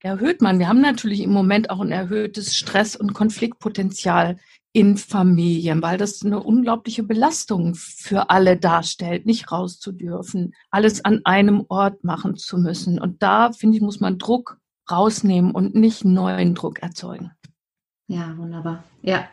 erhöht 0.00 0.42
man. 0.42 0.58
Wir 0.58 0.68
haben 0.68 0.80
natürlich 0.80 1.20
im 1.20 1.32
Moment 1.32 1.70
auch 1.70 1.80
ein 1.80 1.92
erhöhtes 1.92 2.56
Stress- 2.56 2.96
und 2.96 3.14
Konfliktpotenzial 3.14 4.38
in 4.72 4.96
Familien, 4.96 5.82
weil 5.82 5.98
das 5.98 6.24
eine 6.24 6.42
unglaubliche 6.42 7.02
Belastung 7.02 7.74
für 7.74 8.30
alle 8.30 8.56
darstellt, 8.56 9.26
nicht 9.26 9.50
raus 9.50 9.80
zu 9.80 9.92
dürfen, 9.92 10.54
alles 10.70 11.04
an 11.04 11.22
einem 11.24 11.64
Ort 11.68 12.04
machen 12.04 12.36
zu 12.36 12.58
müssen. 12.58 13.00
Und 13.00 13.22
da, 13.22 13.52
finde 13.52 13.76
ich, 13.76 13.82
muss 13.82 14.00
man 14.00 14.18
Druck 14.18 14.58
rausnehmen 14.90 15.52
und 15.52 15.74
nicht 15.74 16.04
neuen 16.04 16.54
Druck 16.54 16.80
erzeugen. 16.80 17.32
Ja, 18.06 18.36
wunderbar. 18.36 18.84
Ja. 19.02 19.28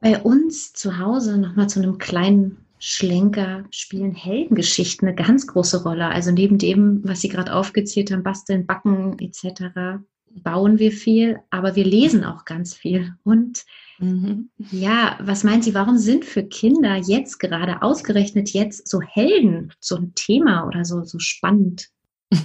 Bei 0.00 0.18
uns 0.18 0.72
zu 0.72 0.98
Hause 0.98 1.38
nochmal 1.38 1.68
zu 1.68 1.80
einem 1.80 1.98
kleinen 1.98 2.59
Schlenker 2.80 3.64
spielen 3.70 4.14
Heldengeschichten 4.14 5.06
eine 5.06 5.14
ganz 5.14 5.46
große 5.46 5.82
Rolle. 5.82 6.08
Also 6.08 6.32
neben 6.32 6.56
dem, 6.56 7.00
was 7.04 7.20
Sie 7.20 7.28
gerade 7.28 7.54
aufgezählt 7.54 8.10
haben, 8.10 8.22
basteln, 8.22 8.66
backen 8.66 9.18
etc., 9.18 10.00
bauen 10.42 10.78
wir 10.78 10.90
viel, 10.90 11.40
aber 11.50 11.76
wir 11.76 11.84
lesen 11.84 12.24
auch 12.24 12.44
ganz 12.44 12.74
viel. 12.74 13.14
Und 13.22 13.64
mhm. 13.98 14.48
ja, 14.70 15.18
was 15.20 15.44
meinen 15.44 15.60
Sie, 15.60 15.74
warum 15.74 15.98
sind 15.98 16.24
für 16.24 16.44
Kinder 16.44 16.96
jetzt 16.96 17.38
gerade 17.38 17.82
ausgerechnet 17.82 18.50
jetzt 18.50 18.88
so 18.88 19.00
Helden 19.02 19.72
so 19.78 19.96
ein 19.96 20.14
Thema 20.14 20.66
oder 20.66 20.84
so, 20.84 21.04
so 21.04 21.18
spannend? 21.18 21.88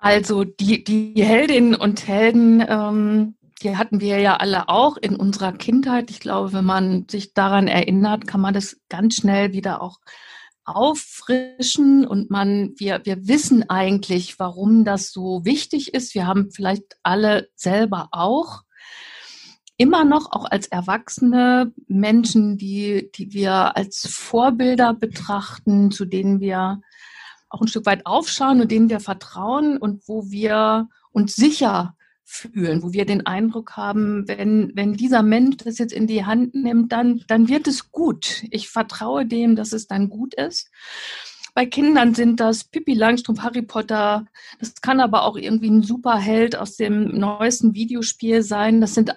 Also 0.00 0.44
die, 0.44 0.84
die 0.84 1.12
Heldinnen 1.16 1.74
und 1.74 2.06
Helden 2.06 2.64
ähm, 2.66 3.34
die 3.58 3.76
hatten 3.76 4.00
wir 4.00 4.20
ja 4.20 4.36
alle 4.36 4.68
auch 4.68 4.96
in 4.96 5.16
unserer 5.16 5.52
Kindheit. 5.52 6.10
Ich 6.10 6.20
glaube, 6.20 6.52
wenn 6.52 6.64
man 6.64 7.06
sich 7.08 7.34
daran 7.34 7.68
erinnert, 7.68 8.26
kann 8.26 8.40
man 8.40 8.54
das 8.54 8.78
ganz 8.88 9.16
schnell 9.16 9.52
wieder 9.52 9.82
auch 9.82 9.98
auffrischen 10.64 12.06
und 12.06 12.30
man, 12.30 12.74
wir, 12.76 13.00
wir 13.04 13.26
wissen 13.26 13.68
eigentlich, 13.70 14.38
warum 14.38 14.84
das 14.84 15.12
so 15.12 15.44
wichtig 15.44 15.94
ist. 15.94 16.14
Wir 16.14 16.26
haben 16.26 16.50
vielleicht 16.50 16.96
alle 17.02 17.48
selber 17.54 18.08
auch 18.12 18.62
immer 19.78 20.04
noch 20.04 20.32
auch 20.32 20.44
als 20.44 20.66
erwachsene 20.66 21.72
Menschen, 21.86 22.58
die, 22.58 23.10
die 23.14 23.32
wir 23.32 23.76
als 23.76 24.06
Vorbilder 24.10 24.92
betrachten, 24.92 25.90
zu 25.90 26.04
denen 26.04 26.40
wir 26.40 26.80
auch 27.48 27.62
ein 27.62 27.68
Stück 27.68 27.86
weit 27.86 28.04
aufschauen 28.04 28.60
und 28.60 28.70
denen 28.70 28.90
wir 28.90 29.00
vertrauen 29.00 29.78
und 29.78 30.06
wo 30.06 30.30
wir 30.30 30.88
uns 31.12 31.34
sicher 31.34 31.96
fühlen, 32.30 32.82
wo 32.82 32.92
wir 32.92 33.06
den 33.06 33.24
Eindruck 33.26 33.76
haben, 33.78 34.28
wenn, 34.28 34.70
wenn 34.74 34.92
dieser 34.92 35.22
Mensch 35.22 35.56
das 35.56 35.78
jetzt 35.78 35.94
in 35.94 36.06
die 36.06 36.26
Hand 36.26 36.54
nimmt, 36.54 36.92
dann, 36.92 37.24
dann 37.26 37.48
wird 37.48 37.66
es 37.66 37.90
gut. 37.90 38.44
Ich 38.50 38.68
vertraue 38.68 39.24
dem, 39.24 39.56
dass 39.56 39.72
es 39.72 39.86
dann 39.86 40.10
gut 40.10 40.34
ist. 40.34 40.70
Bei 41.54 41.64
Kindern 41.64 42.14
sind 42.14 42.38
das 42.38 42.64
Pippi 42.64 42.92
Langstrumpf, 42.92 43.40
Harry 43.40 43.62
Potter. 43.62 44.26
Das 44.60 44.74
kann 44.82 45.00
aber 45.00 45.22
auch 45.22 45.36
irgendwie 45.36 45.70
ein 45.70 45.82
Superheld 45.82 46.54
aus 46.54 46.76
dem 46.76 47.18
neuesten 47.18 47.74
Videospiel 47.74 48.42
sein. 48.42 48.82
Das 48.82 48.94
sind 48.94 49.14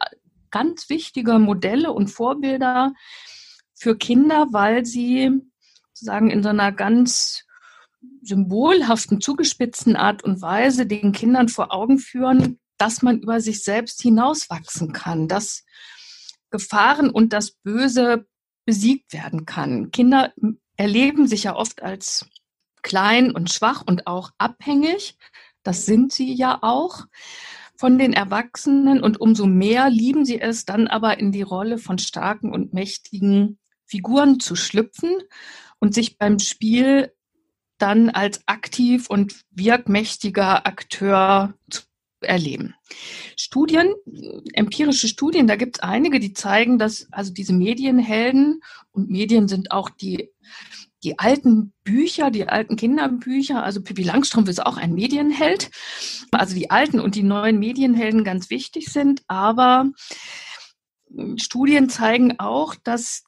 ganz 0.49 0.89
wichtige 0.89 1.37
Modelle 1.37 1.91
und 1.91 2.07
Vorbilder 2.07 2.93
für 3.75 3.97
Kinder, 3.97 4.47
weil 4.51 4.85
sie 4.85 5.31
sozusagen 5.89 6.29
in 6.29 6.43
so 6.43 6.49
einer 6.49 6.71
ganz 6.71 7.43
symbolhaften, 8.21 9.19
zugespitzten 9.19 9.97
Art 9.97 10.23
und 10.23 10.41
Weise 10.41 10.85
den 10.85 11.11
Kindern 11.11 11.49
vor 11.49 11.73
Augen 11.73 11.99
führen, 11.99 12.60
dass 12.81 13.03
man 13.03 13.19
über 13.19 13.39
sich 13.41 13.63
selbst 13.63 14.01
hinauswachsen 14.01 14.91
kann, 14.91 15.27
dass 15.27 15.65
Gefahren 16.49 17.11
und 17.11 17.31
das 17.31 17.51
Böse 17.51 18.25
besiegt 18.65 19.13
werden 19.13 19.45
kann. 19.45 19.91
Kinder 19.91 20.33
erleben 20.77 21.27
sich 21.27 21.43
ja 21.43 21.55
oft 21.55 21.83
als 21.83 22.25
klein 22.81 23.31
und 23.31 23.53
schwach 23.53 23.83
und 23.85 24.07
auch 24.07 24.31
abhängig. 24.39 25.15
Das 25.61 25.85
sind 25.85 26.11
sie 26.11 26.33
ja 26.33 26.57
auch 26.63 27.05
von 27.77 27.99
den 27.99 28.13
Erwachsenen 28.13 29.03
und 29.03 29.21
umso 29.21 29.45
mehr 29.45 29.91
lieben 29.91 30.25
sie 30.25 30.41
es, 30.41 30.65
dann 30.65 30.87
aber 30.87 31.19
in 31.19 31.31
die 31.31 31.43
Rolle 31.43 31.77
von 31.77 31.99
starken 31.99 32.51
und 32.51 32.73
mächtigen 32.73 33.59
Figuren 33.85 34.39
zu 34.39 34.55
schlüpfen 34.55 35.11
und 35.77 35.93
sich 35.93 36.17
beim 36.17 36.39
Spiel 36.39 37.13
dann 37.77 38.09
als 38.09 38.41
aktiv 38.47 39.07
und 39.07 39.41
wirkmächtiger 39.51 40.65
Akteur 40.65 41.53
zu 41.69 41.81
erleben. 42.21 42.75
Studien, 43.35 43.93
empirische 44.53 45.07
Studien, 45.07 45.47
da 45.47 45.55
gibt 45.55 45.77
es 45.77 45.83
einige, 45.83 46.19
die 46.19 46.33
zeigen, 46.33 46.77
dass 46.77 47.07
also 47.11 47.33
diese 47.33 47.53
Medienhelden 47.53 48.61
und 48.91 49.09
Medien 49.09 49.47
sind 49.47 49.71
auch 49.71 49.89
die, 49.89 50.29
die 51.03 51.17
alten 51.19 51.73
Bücher, 51.83 52.31
die 52.31 52.47
alten 52.47 52.75
Kinderbücher, 52.75 53.63
also 53.63 53.81
Pippi 53.81 54.03
Langstrumpf 54.03 54.49
ist 54.49 54.65
auch 54.65 54.77
ein 54.77 54.93
Medienheld, 54.93 55.71
also 56.31 56.55
die 56.55 56.69
alten 56.69 56.99
und 56.99 57.15
die 57.15 57.23
neuen 57.23 57.59
Medienhelden 57.59 58.23
ganz 58.23 58.49
wichtig 58.49 58.87
sind, 58.87 59.23
aber 59.27 59.89
Studien 61.37 61.89
zeigen 61.89 62.39
auch, 62.39 62.75
dass 62.75 63.23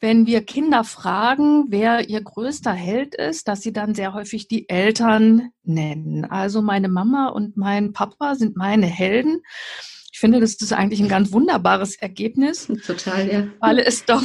wenn 0.00 0.26
wir 0.26 0.44
Kinder 0.44 0.84
fragen, 0.84 1.66
wer 1.68 2.08
ihr 2.08 2.20
größter 2.20 2.72
Held 2.72 3.14
ist, 3.14 3.48
dass 3.48 3.62
sie 3.62 3.72
dann 3.72 3.94
sehr 3.94 4.14
häufig 4.14 4.46
die 4.46 4.68
Eltern 4.68 5.50
nennen. 5.64 6.24
Also 6.24 6.62
meine 6.62 6.88
Mama 6.88 7.28
und 7.28 7.56
mein 7.56 7.92
Papa 7.92 8.36
sind 8.36 8.56
meine 8.56 8.86
Helden. 8.86 9.42
Ich 10.12 10.20
finde, 10.20 10.40
das 10.40 10.54
ist 10.54 10.72
eigentlich 10.72 11.00
ein 11.00 11.08
ganz 11.08 11.32
wunderbares 11.32 11.96
Ergebnis. 11.96 12.66
Total, 12.86 13.32
ja. 13.32 13.46
Weil 13.60 13.78
es 13.80 14.04
doch, 14.04 14.22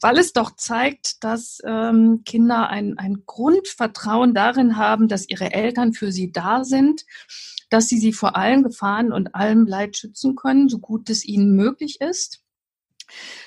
weil 0.00 0.18
es 0.18 0.32
doch 0.32 0.54
zeigt, 0.56 1.22
dass 1.24 1.58
ähm, 1.64 2.22
Kinder 2.24 2.68
ein, 2.68 2.96
ein 2.98 3.24
Grundvertrauen 3.26 4.34
darin 4.34 4.76
haben, 4.76 5.08
dass 5.08 5.28
ihre 5.28 5.52
Eltern 5.52 5.92
für 5.92 6.12
sie 6.12 6.30
da 6.30 6.64
sind, 6.64 7.04
dass 7.70 7.88
sie 7.88 7.98
sie 7.98 8.12
vor 8.12 8.36
allen 8.36 8.62
Gefahren 8.62 9.12
und 9.12 9.34
allem 9.34 9.66
Leid 9.66 9.96
schützen 9.96 10.36
können, 10.36 10.68
so 10.68 10.78
gut 10.78 11.10
es 11.10 11.24
ihnen 11.24 11.54
möglich 11.54 12.00
ist 12.00 12.42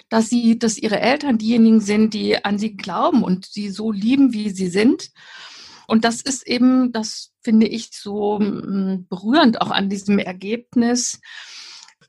dass 0.09 0.29
sie, 0.29 0.57
dass 0.59 0.77
ihre 0.77 0.99
Eltern 0.99 1.37
diejenigen 1.37 1.81
sind, 1.81 2.13
die 2.13 2.43
an 2.43 2.57
sie 2.57 2.75
glauben 2.75 3.23
und 3.23 3.45
sie 3.45 3.69
so 3.69 3.91
lieben, 3.91 4.33
wie 4.33 4.49
sie 4.49 4.67
sind. 4.67 5.11
Und 5.87 6.05
das 6.05 6.21
ist 6.21 6.47
eben, 6.47 6.91
das 6.91 7.31
finde 7.41 7.67
ich 7.67 7.89
so 7.91 8.39
mm, 8.39 9.07
berührend 9.09 9.61
auch 9.61 9.71
an 9.71 9.89
diesem 9.89 10.19
Ergebnis, 10.19 11.19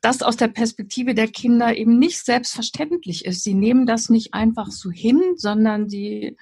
dass 0.00 0.22
aus 0.22 0.36
der 0.36 0.48
Perspektive 0.48 1.14
der 1.14 1.28
Kinder 1.28 1.76
eben 1.76 1.98
nicht 1.98 2.24
selbstverständlich 2.24 3.24
ist. 3.24 3.44
Sie 3.44 3.54
nehmen 3.54 3.86
das 3.86 4.08
nicht 4.08 4.34
einfach 4.34 4.70
so 4.70 4.90
hin, 4.90 5.20
sondern 5.36 5.88
sie 5.88 6.36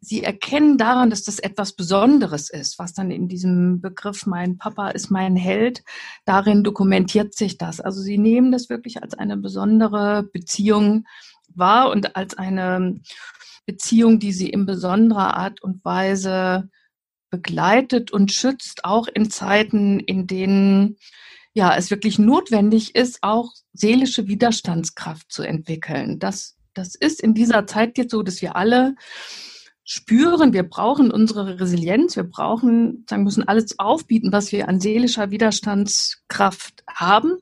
sie 0.00 0.22
erkennen 0.22 0.78
daran, 0.78 1.10
dass 1.10 1.22
das 1.22 1.38
etwas 1.38 1.72
Besonderes 1.72 2.50
ist, 2.50 2.78
was 2.78 2.94
dann 2.94 3.10
in 3.10 3.28
diesem 3.28 3.80
Begriff 3.80 4.26
mein 4.26 4.56
Papa 4.56 4.90
ist 4.90 5.10
mein 5.10 5.36
Held, 5.36 5.82
darin 6.24 6.64
dokumentiert 6.64 7.34
sich 7.34 7.58
das. 7.58 7.80
Also 7.80 8.00
sie 8.00 8.18
nehmen 8.18 8.50
das 8.50 8.70
wirklich 8.70 9.02
als 9.02 9.14
eine 9.14 9.36
besondere 9.36 10.22
Beziehung 10.22 11.06
wahr 11.54 11.90
und 11.90 12.16
als 12.16 12.36
eine 12.36 13.00
Beziehung, 13.66 14.18
die 14.18 14.32
sie 14.32 14.48
in 14.48 14.66
besonderer 14.66 15.36
Art 15.36 15.62
und 15.62 15.84
Weise 15.84 16.70
begleitet 17.30 18.10
und 18.10 18.32
schützt, 18.32 18.84
auch 18.84 19.06
in 19.06 19.30
Zeiten, 19.30 20.00
in 20.00 20.26
denen 20.26 20.96
ja, 21.52 21.76
es 21.76 21.90
wirklich 21.90 22.18
notwendig 22.18 22.94
ist, 22.94 23.18
auch 23.22 23.52
seelische 23.72 24.28
Widerstandskraft 24.28 25.30
zu 25.30 25.42
entwickeln. 25.42 26.18
Das, 26.18 26.56
das 26.74 26.94
ist 26.94 27.20
in 27.20 27.34
dieser 27.34 27.66
Zeit 27.66 27.98
jetzt 27.98 28.12
so, 28.12 28.22
dass 28.22 28.40
wir 28.40 28.56
alle 28.56 28.94
spüren, 29.90 30.52
wir 30.52 30.62
brauchen 30.62 31.10
unsere 31.10 31.58
Resilienz, 31.58 32.14
wir 32.14 32.22
brauchen, 32.22 33.04
sagen 33.10 33.24
müssen, 33.24 33.48
alles 33.48 33.76
aufbieten, 33.80 34.30
was 34.30 34.52
wir 34.52 34.68
an 34.68 34.78
seelischer 34.78 35.32
Widerstandskraft 35.32 36.84
haben, 36.88 37.38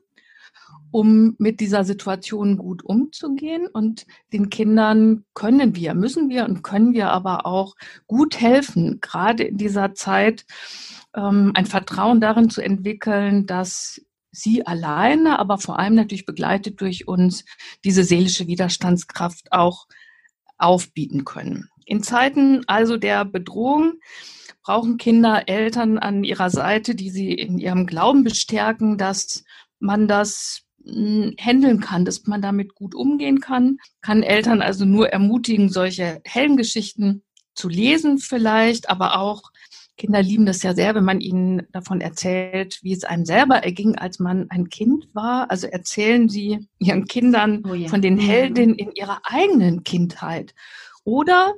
um 0.89 1.35
mit 1.37 1.59
dieser 1.59 1.83
Situation 1.83 2.57
gut 2.57 2.83
umzugehen. 2.83 3.67
Und 3.67 4.07
den 4.33 4.49
Kindern 4.49 5.25
können 5.35 5.75
wir, 5.75 5.93
müssen 5.93 6.29
wir 6.29 6.45
und 6.45 6.63
können 6.63 6.93
wir 6.93 7.11
aber 7.11 7.45
auch 7.45 7.75
gut 8.07 8.41
helfen, 8.41 8.99
gerade 8.99 9.43
in 9.43 9.57
dieser 9.57 9.93
Zeit 9.93 10.47
ähm, 11.15 11.51
ein 11.53 11.67
Vertrauen 11.67 12.19
darin 12.19 12.49
zu 12.49 12.61
entwickeln, 12.61 13.45
dass 13.45 14.01
sie 14.31 14.65
alleine, 14.65 15.37
aber 15.37 15.59
vor 15.59 15.77
allem 15.77 15.93
natürlich 15.93 16.25
begleitet 16.25 16.81
durch 16.81 17.07
uns, 17.07 17.45
diese 17.83 18.03
seelische 18.03 18.47
Widerstandskraft 18.47 19.51
auch 19.51 19.85
aufbieten 20.59 21.25
können. 21.25 21.69
In 21.85 22.03
Zeiten 22.03 22.61
also 22.67 22.97
der 22.97 23.25
Bedrohung 23.25 23.93
brauchen 24.61 24.97
Kinder 24.97 25.47
Eltern 25.47 25.97
an 25.97 26.23
ihrer 26.23 26.49
Seite, 26.51 26.93
die 26.93 27.09
sie 27.09 27.33
in 27.33 27.57
ihrem 27.57 27.87
Glauben 27.87 28.23
bestärken, 28.23 28.97
dass 28.97 29.43
man 29.79 30.07
das 30.07 30.61
hm, 30.85 31.33
handeln 31.39 31.79
kann, 31.79 32.05
dass 32.05 32.27
man 32.27 32.41
damit 32.41 32.75
gut 32.75 32.93
umgehen 32.93 33.39
kann. 33.39 33.77
Kann 34.01 34.21
Eltern 34.21 34.61
also 34.61 34.85
nur 34.85 35.09
ermutigen, 35.09 35.69
solche 35.69 36.21
Heldengeschichten 36.23 37.23
zu 37.55 37.67
lesen 37.67 38.19
vielleicht, 38.19 38.89
aber 38.89 39.19
auch 39.19 39.41
Kinder 39.99 40.23
lieben 40.23 40.45
das 40.45 40.63
ja 40.63 40.73
sehr, 40.73 40.95
wenn 40.95 41.03
man 41.03 41.19
ihnen 41.19 41.67
davon 41.73 41.99
erzählt, 41.99 42.79
wie 42.81 42.93
es 42.93 43.03
einem 43.03 43.25
selber 43.25 43.63
erging, 43.63 43.97
als 43.97 44.17
man 44.17 44.49
ein 44.49 44.69
Kind 44.69 45.09
war. 45.13 45.51
Also 45.51 45.67
erzählen 45.67 46.29
sie 46.29 46.67
ihren 46.79 47.05
Kindern 47.05 47.63
oh 47.69 47.73
ja. 47.73 47.89
von 47.89 48.01
den 48.01 48.17
Heldinnen 48.17 48.75
in 48.75 48.91
ihrer 48.93 49.19
eigenen 49.25 49.83
Kindheit. 49.83 50.55
Oder 51.03 51.53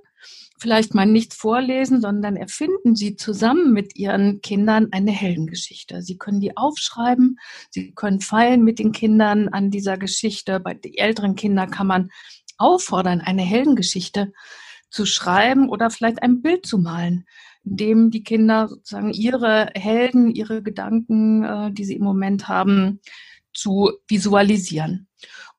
vielleicht 0.59 0.95
mal 0.95 1.05
nicht 1.05 1.33
vorlesen, 1.33 2.01
sondern 2.01 2.35
erfinden 2.35 2.95
Sie 2.95 3.15
zusammen 3.15 3.73
mit 3.73 3.95
Ihren 3.95 4.41
Kindern 4.41 4.89
eine 4.91 5.11
Heldengeschichte. 5.11 6.01
Sie 6.01 6.17
können 6.17 6.39
die 6.39 6.55
aufschreiben, 6.57 7.39
Sie 7.69 7.93
können 7.93 8.21
feilen 8.21 8.63
mit 8.63 8.79
den 8.79 8.91
Kindern 8.91 9.49
an 9.49 9.71
dieser 9.71 9.97
Geschichte. 9.97 10.59
Bei 10.59 10.73
den 10.73 10.93
älteren 10.93 11.35
Kindern 11.35 11.71
kann 11.71 11.87
man 11.87 12.09
auffordern, 12.57 13.21
eine 13.21 13.41
Heldengeschichte 13.41 14.33
zu 14.89 15.05
schreiben 15.05 15.69
oder 15.69 15.89
vielleicht 15.89 16.21
ein 16.21 16.41
Bild 16.41 16.65
zu 16.65 16.77
malen, 16.77 17.25
in 17.63 17.77
dem 17.77 18.11
die 18.11 18.23
Kinder 18.23 18.67
sozusagen 18.67 19.11
ihre 19.13 19.69
Helden, 19.75 20.33
ihre 20.33 20.61
Gedanken, 20.63 21.43
äh, 21.43 21.71
die 21.71 21.85
sie 21.85 21.95
im 21.95 22.03
Moment 22.03 22.47
haben, 22.47 22.99
zu 23.53 23.91
visualisieren. 24.07 25.07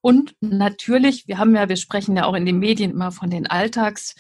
Und 0.01 0.35
natürlich, 0.41 1.29
wir 1.29 1.39
haben 1.39 1.55
ja, 1.55 1.69
wir 1.69 1.77
sprechen 1.77 2.17
ja 2.17 2.25
auch 2.25 2.35
in 2.35 2.47
den 2.47 2.59
Medien 2.59 2.91
immer 2.91 3.13
von 3.13 3.31
den 3.31 3.47
Alltags- 3.47 4.15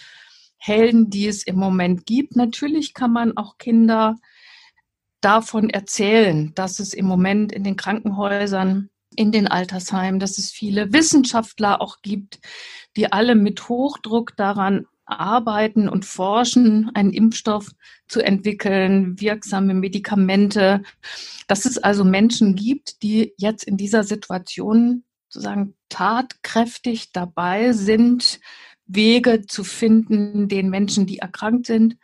Helden, 0.65 1.11
die 1.11 1.27
es 1.27 1.43
im 1.43 1.57
Moment 1.57 2.07
gibt. 2.07 2.37
Natürlich 2.37 2.95
kann 2.95 3.13
man 3.13 3.37
auch 3.37 3.59
Kinder 3.59 4.15
davon 5.21 5.69
erzählen, 5.71 6.55
dass 6.55 6.79
es 6.79 6.95
im 6.95 7.05
Moment 7.05 7.51
in 7.51 7.65
den 7.65 7.75
Krankenhäusern, 7.75 8.89
in 9.17 9.33
den 9.33 9.49
Altersheimen, 9.49 10.21
dass 10.21 10.39
es 10.39 10.53
viele 10.53 10.93
Wissenschaftler 10.93 11.81
auch 11.81 12.01
gibt, 12.01 12.39
die 12.97 13.11
alle 13.11 13.35
mit 13.35 13.69
Hochdruck 13.69 14.37
daran 14.37 14.87
arbeiten 15.05 15.89
und 15.89 16.05
forschen, 16.05 16.91
einen 16.95 17.13
Impfstoff 17.13 17.71
zu 18.07 18.21
entwickeln, 18.21 19.21
wirksame 19.21 19.75
Medikamente, 19.75 20.83
dass 21.47 21.65
es 21.65 21.79
also 21.79 22.05
Menschen 22.05 22.55
gibt, 22.55 23.03
die 23.03 23.35
jetzt 23.37 23.65
in 23.65 23.77
dieser 23.77 24.05
Situation 24.05 25.05
sozusagen 25.29 25.75
tatkräftig 25.89 27.13
dabei 27.13 27.73
sind, 27.73 28.41
Wege 28.87 29.47
zu 29.47 29.65
finden, 29.65 30.49
den 30.49 30.69
Menschen, 30.69 31.07
die 31.07 31.19
erkrankt 31.19 31.67
sind, 31.67 31.97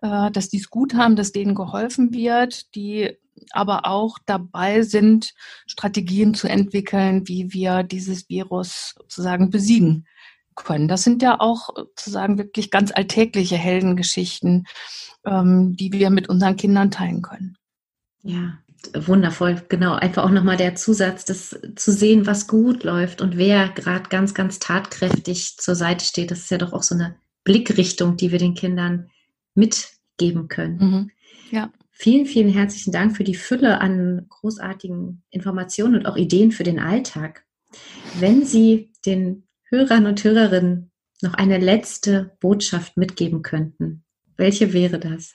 äh, 0.00 0.30
dass 0.30 0.48
die 0.48 0.58
es 0.58 0.70
gut 0.70 0.94
haben, 0.94 1.16
dass 1.16 1.32
denen 1.32 1.54
geholfen 1.54 2.14
wird, 2.14 2.74
die 2.74 3.10
aber 3.50 3.86
auch 3.86 4.18
dabei 4.26 4.82
sind, 4.82 5.34
Strategien 5.66 6.34
zu 6.34 6.48
entwickeln, 6.48 7.26
wie 7.26 7.52
wir 7.52 7.82
dieses 7.82 8.28
Virus 8.28 8.94
sozusagen 8.98 9.50
besiegen 9.50 10.06
können. 10.54 10.88
Das 10.88 11.02
sind 11.02 11.22
ja 11.22 11.40
auch 11.40 11.74
sozusagen 11.74 12.38
wirklich 12.38 12.70
ganz 12.70 12.92
alltägliche 12.92 13.56
Heldengeschichten, 13.56 14.66
ähm, 15.24 15.76
die 15.76 15.92
wir 15.92 16.10
mit 16.10 16.28
unseren 16.28 16.56
Kindern 16.56 16.90
teilen 16.90 17.22
können. 17.22 17.56
Ja, 18.22 18.58
wundervoll, 18.94 19.62
genau. 19.68 19.94
Einfach 19.94 20.24
auch 20.24 20.30
nochmal 20.30 20.56
der 20.56 20.74
Zusatz, 20.74 21.24
das 21.24 21.58
zu 21.76 21.92
sehen, 21.92 22.26
was 22.26 22.46
gut 22.46 22.84
läuft 22.84 23.20
und 23.20 23.36
wer 23.36 23.68
gerade 23.68 24.08
ganz, 24.08 24.34
ganz 24.34 24.58
tatkräftig 24.58 25.56
zur 25.56 25.74
Seite 25.74 26.04
steht. 26.04 26.30
Das 26.30 26.40
ist 26.40 26.50
ja 26.50 26.58
doch 26.58 26.72
auch 26.72 26.82
so 26.82 26.94
eine 26.94 27.16
Blickrichtung, 27.44 28.16
die 28.16 28.32
wir 28.32 28.38
den 28.38 28.54
Kindern 28.54 29.10
mitgeben 29.54 30.48
können. 30.48 30.78
Mhm. 30.78 31.10
Ja. 31.50 31.72
Vielen, 31.90 32.24
vielen 32.24 32.48
herzlichen 32.48 32.92
Dank 32.92 33.16
für 33.16 33.24
die 33.24 33.34
Fülle 33.34 33.80
an 33.80 34.26
großartigen 34.28 35.22
Informationen 35.30 35.96
und 35.96 36.06
auch 36.06 36.16
Ideen 36.16 36.50
für 36.52 36.64
den 36.64 36.78
Alltag. 36.78 37.44
Wenn 38.18 38.44
Sie 38.44 38.90
den 39.04 39.44
Hörern 39.70 40.06
und 40.06 40.22
Hörerinnen 40.22 40.90
noch 41.22 41.34
eine 41.34 41.58
letzte 41.58 42.36
Botschaft 42.40 42.96
mitgeben 42.96 43.42
könnten, 43.42 44.04
Welche 44.36 44.72
wäre 44.72 44.98
das? 44.98 45.34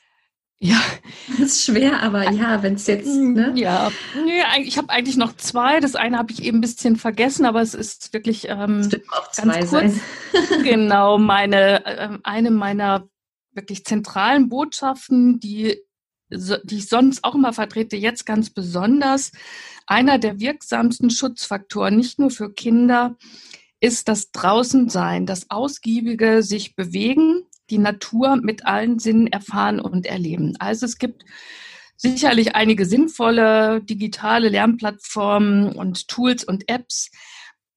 Ja. 0.59 0.81
Das 1.27 1.39
ist 1.39 1.65
schwer, 1.65 2.03
aber 2.03 2.31
ja, 2.31 2.61
wenn 2.61 2.75
es 2.75 2.85
jetzt. 2.85 3.07
Ne? 3.07 3.51
Ja, 3.55 3.91
nee, 4.25 4.41
ich 4.61 4.77
habe 4.77 4.89
eigentlich 4.89 5.17
noch 5.17 5.35
zwei. 5.35 5.79
Das 5.79 5.95
eine 5.95 6.19
habe 6.19 6.31
ich 6.31 6.43
eben 6.43 6.59
ein 6.59 6.61
bisschen 6.61 6.97
vergessen, 6.97 7.45
aber 7.45 7.61
es 7.61 7.73
ist 7.73 8.13
wirklich 8.13 8.47
ähm, 8.47 8.81
es 8.81 8.93
auch 9.09 9.31
zwei 9.31 9.59
ganz 9.59 9.69
kurz. 9.71 9.93
Sein. 9.93 10.01
genau, 10.63 11.17
meine, 11.17 11.83
äh, 11.85 12.09
eine 12.23 12.51
meiner 12.51 13.09
wirklich 13.53 13.85
zentralen 13.85 14.47
Botschaften, 14.47 15.39
die, 15.39 15.81
die 16.29 16.77
ich 16.77 16.87
sonst 16.87 17.23
auch 17.23 17.33
immer 17.33 17.53
vertrete, 17.53 17.95
jetzt 17.97 18.25
ganz 18.25 18.51
besonders. 18.51 19.31
Einer 19.87 20.19
der 20.19 20.39
wirksamsten 20.39 21.09
Schutzfaktoren, 21.09 21.97
nicht 21.97 22.19
nur 22.19 22.29
für 22.29 22.53
Kinder, 22.53 23.17
ist 23.85 24.07
das 24.07 24.31
Draußensein, 24.31 25.27
das 25.27 25.51
ausgiebige 25.51 26.41
sich 26.41 26.75
bewegen, 26.75 27.43
die 27.69 27.77
Natur 27.77 28.35
mit 28.35 28.65
allen 28.65 28.97
Sinnen 28.97 29.27
erfahren 29.27 29.79
und 29.79 30.07
erleben. 30.07 30.55
Also 30.57 30.87
es 30.87 30.97
gibt 30.97 31.23
sicherlich 31.95 32.55
einige 32.55 32.87
sinnvolle 32.87 33.83
digitale 33.83 34.49
Lernplattformen 34.49 35.71
und 35.73 36.07
Tools 36.07 36.43
und 36.43 36.67
Apps. 36.67 37.11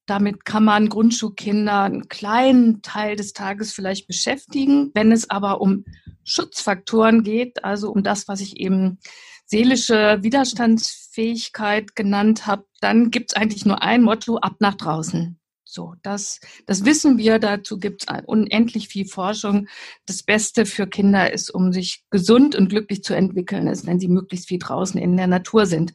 Damit 0.07 0.45
kann 0.45 0.65
man 0.65 0.89
Grundschulkinder 0.89 1.83
einen 1.83 2.07
kleinen 2.07 2.81
Teil 2.81 3.15
des 3.15 3.33
Tages 3.33 3.71
vielleicht 3.71 4.07
beschäftigen. 4.07 4.89
Wenn 4.95 5.11
es 5.11 5.29
aber 5.29 5.61
um 5.61 5.85
Schutzfaktoren 6.23 7.21
geht, 7.21 7.63
also 7.63 7.91
um 7.91 8.01
das, 8.01 8.27
was 8.27 8.41
ich 8.41 8.59
eben 8.59 8.97
seelische 9.45 10.17
Widerstandsfähigkeit 10.23 11.95
genannt 11.95 12.47
habe, 12.47 12.65
dann 12.81 13.11
gibt 13.11 13.31
es 13.31 13.35
eigentlich 13.35 13.67
nur 13.67 13.83
ein 13.83 14.01
Motto, 14.01 14.37
ab 14.37 14.55
nach 14.59 14.75
draußen. 14.75 15.38
So, 15.71 15.93
das, 16.01 16.39
das 16.65 16.83
wissen 16.83 17.19
wir, 17.19 17.37
dazu 17.37 17.77
gibt 17.77 18.01
es 18.01 18.23
unendlich 18.25 18.87
viel 18.87 19.05
Forschung. 19.05 19.67
Das 20.07 20.23
Beste 20.23 20.65
für 20.65 20.87
Kinder 20.87 21.31
ist, 21.31 21.51
um 21.51 21.71
sich 21.71 22.05
gesund 22.09 22.55
und 22.55 22.69
glücklich 22.69 23.03
zu 23.03 23.13
entwickeln, 23.13 23.67
ist, 23.67 23.85
wenn 23.85 23.99
sie 23.99 24.07
möglichst 24.07 24.47
viel 24.47 24.57
draußen 24.57 24.99
in 24.99 25.15
der 25.15 25.27
Natur 25.27 25.67
sind. 25.67 25.93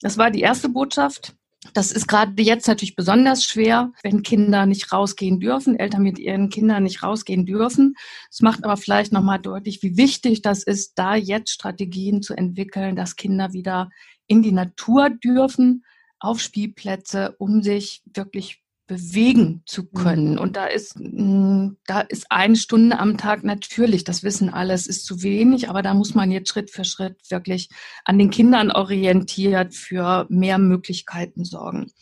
Das 0.00 0.18
war 0.18 0.32
die 0.32 0.40
erste 0.40 0.68
Botschaft. 0.68 1.36
Das 1.74 1.92
ist 1.92 2.08
gerade 2.08 2.42
jetzt 2.42 2.66
natürlich 2.66 2.96
besonders 2.96 3.44
schwer, 3.44 3.92
wenn 4.02 4.24
Kinder 4.24 4.66
nicht 4.66 4.92
rausgehen 4.92 5.38
dürfen, 5.38 5.78
Eltern 5.78 6.02
mit 6.02 6.18
ihren 6.18 6.48
Kindern 6.48 6.82
nicht 6.82 7.04
rausgehen 7.04 7.46
dürfen. 7.46 7.94
Es 8.32 8.40
macht 8.40 8.64
aber 8.64 8.76
vielleicht 8.76 9.12
nochmal 9.12 9.38
deutlich, 9.38 9.80
wie 9.84 9.96
wichtig 9.96 10.42
das 10.42 10.64
ist, 10.64 10.94
da 10.98 11.14
jetzt 11.14 11.52
Strategien 11.52 12.20
zu 12.20 12.34
entwickeln, 12.34 12.96
dass 12.96 13.14
Kinder 13.14 13.52
wieder 13.52 13.90
in 14.26 14.42
die 14.42 14.50
Natur 14.50 15.08
dürfen, 15.08 15.84
auf 16.18 16.40
Spielplätze, 16.40 17.36
um 17.38 17.62
sich 17.62 18.02
wirklich 18.12 18.63
bewegen 18.86 19.62
zu 19.66 19.86
können. 19.86 20.32
Mhm. 20.32 20.38
Und 20.38 20.56
da 20.56 20.66
ist, 20.66 20.96
mm, 20.98 21.76
da 21.86 22.00
ist 22.00 22.26
eine 22.30 22.56
Stunde 22.56 22.98
am 22.98 23.16
Tag 23.16 23.42
natürlich, 23.44 24.04
das 24.04 24.22
wissen 24.22 24.52
alle, 24.52 24.74
es 24.74 24.86
ist 24.86 25.06
zu 25.06 25.22
wenig, 25.22 25.68
aber 25.70 25.82
da 25.82 25.94
muss 25.94 26.14
man 26.14 26.30
jetzt 26.30 26.50
Schritt 26.50 26.70
für 26.70 26.84
Schritt 26.84 27.16
wirklich 27.30 27.70
an 28.04 28.18
den 28.18 28.30
Kindern 28.30 28.70
orientiert 28.70 29.74
für 29.74 30.26
mehr 30.28 30.58
Möglichkeiten 30.58 31.44
sorgen. 31.44 31.92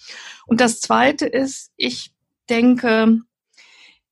Und 0.47 0.61
das 0.61 0.81
zweite 0.81 1.27
ist, 1.27 1.71
ich 1.77 2.13
denke, 2.51 3.21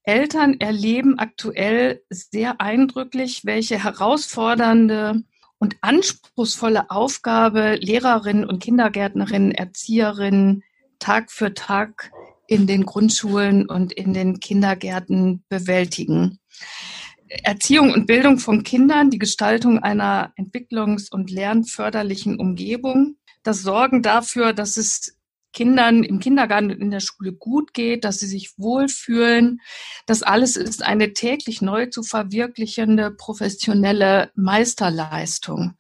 Eltern 0.03 0.61
erleben 0.61 1.19
aktuell 1.19 2.03
sehr 2.09 2.61
eindrücklich, 2.61 3.45
welche 3.45 3.83
herausfordernde 3.83 5.23
und 5.59 5.77
anspruchsvolle 5.83 6.91
Aufgabe 6.91 7.77
Lehrerinnen 7.81 8.47
und 8.47 8.63
Kindergärtnerinnen, 8.63 9.53
Erzieherinnen 9.53 10.63
Tag 11.01 11.31
für 11.31 11.55
Tag 11.55 12.13
in 12.51 12.67
den 12.67 12.85
Grundschulen 12.85 13.67
und 13.67 13.93
in 13.93 14.13
den 14.13 14.41
Kindergärten 14.41 15.45
bewältigen. 15.49 16.41
Erziehung 17.29 17.93
und 17.93 18.07
Bildung 18.07 18.39
von 18.41 18.65
Kindern, 18.65 19.09
die 19.09 19.21
Gestaltung 19.21 19.79
einer 19.79 20.33
entwicklungs- 20.37 21.13
und 21.13 21.31
lernförderlichen 21.31 22.41
Umgebung, 22.41 23.17
das 23.45 23.63
Sorgen 23.63 24.03
dafür, 24.03 24.53
dass 24.53 24.77
es 24.77 25.17
Kindern 25.53 26.03
im 26.03 26.19
Kindergarten 26.19 26.73
und 26.73 26.81
in 26.81 26.91
der 26.91 26.99
Schule 26.99 27.33
gut 27.33 27.73
geht, 27.73 28.05
dass 28.05 28.19
sie 28.19 28.27
sich 28.27 28.59
wohlfühlen. 28.59 29.61
Das 30.07 30.25
alles 30.25 30.57
ist 30.57 30.83
eine 30.83 31.13
täglich 31.13 31.63
neu 31.63 31.87
zu 31.87 32.03
verwirklichende 32.03 33.13
professionelle 33.13 34.33
Meisterleistung. 34.35 35.75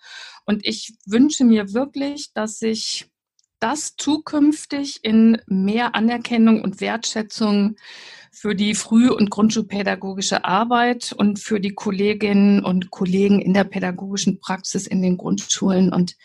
Und 0.46 0.64
ich 0.64 0.94
wünsche 1.04 1.44
mir 1.44 1.72
wirklich, 1.72 2.32
dass 2.32 2.60
sich 2.60 3.09
das 3.60 3.96
zukünftig 3.96 5.00
in 5.02 5.40
mehr 5.46 5.94
Anerkennung 5.94 6.62
und 6.62 6.80
Wertschätzung 6.80 7.76
für 8.32 8.54
die 8.54 8.74
Früh- 8.74 9.10
und 9.10 9.30
Grundschulpädagogische 9.30 10.44
Arbeit 10.44 11.12
und 11.12 11.38
für 11.38 11.60
die 11.60 11.74
Kolleginnen 11.74 12.64
und 12.64 12.90
Kollegen 12.90 13.40
in 13.40 13.54
der 13.54 13.64
pädagogischen 13.64 14.40
Praxis 14.40 14.86
in 14.86 15.02
den 15.02 15.16
Grundschulen 15.16 15.92
und 15.92 16.16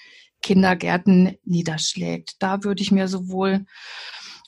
Kindergärten 0.42 1.38
niederschlägt. 1.44 2.36
Da 2.40 2.64
würde 2.64 2.82
ich 2.82 2.92
mir 2.92 3.08
sowohl 3.08 3.66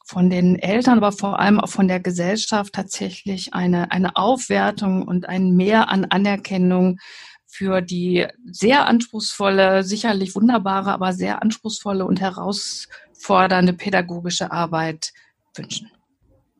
von 0.06 0.30
den 0.30 0.58
Eltern, 0.58 0.98
aber 0.98 1.12
vor 1.12 1.40
allem 1.40 1.60
auch 1.60 1.70
von 1.70 1.88
der 1.88 2.00
Gesellschaft 2.00 2.74
tatsächlich 2.74 3.54
eine, 3.54 3.92
eine 3.92 4.16
Aufwertung 4.16 5.02
und 5.02 5.28
ein 5.28 5.56
Mehr 5.56 5.90
an 5.90 6.06
Anerkennung 6.06 7.00
für 7.48 7.82
die 7.82 8.28
sehr 8.46 8.86
anspruchsvolle, 8.86 9.84
sicherlich 9.84 10.36
wunderbare, 10.36 10.92
aber 10.92 11.14
sehr 11.14 11.42
anspruchsvolle 11.42 12.06
und 12.06 12.20
herausfordernde 12.22 13.74
pädagogische 13.74 14.52
Arbeit 14.52 15.14
wünschen. 15.56 15.90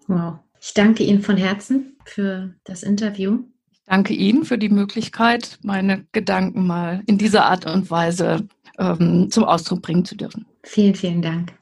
Wow. 0.08 0.40
Ich 0.60 0.74
danke 0.74 1.04
Ihnen 1.04 1.22
von 1.22 1.38
Herzen 1.38 1.98
für 2.06 2.54
das 2.64 2.84
Interview. 2.84 3.44
Ich 3.72 3.80
danke 3.86 4.14
Ihnen 4.14 4.44
für 4.44 4.58
die 4.58 4.70
Möglichkeit, 4.70 5.60
meine 5.62 6.06
Gedanken 6.14 6.66
mal 6.66 7.04
in 7.06 7.18
dieser 7.18 7.46
Art 7.46 7.66
und 7.66 7.92
Weise 7.92 8.48
ähm, 8.80 9.30
zum 9.30 9.44
Ausdruck 9.44 9.82
bringen 9.82 10.06
zu 10.06 10.16
dürfen. 10.16 10.46
Vielen, 10.64 10.96
vielen 10.96 11.22
Dank. 11.22 11.54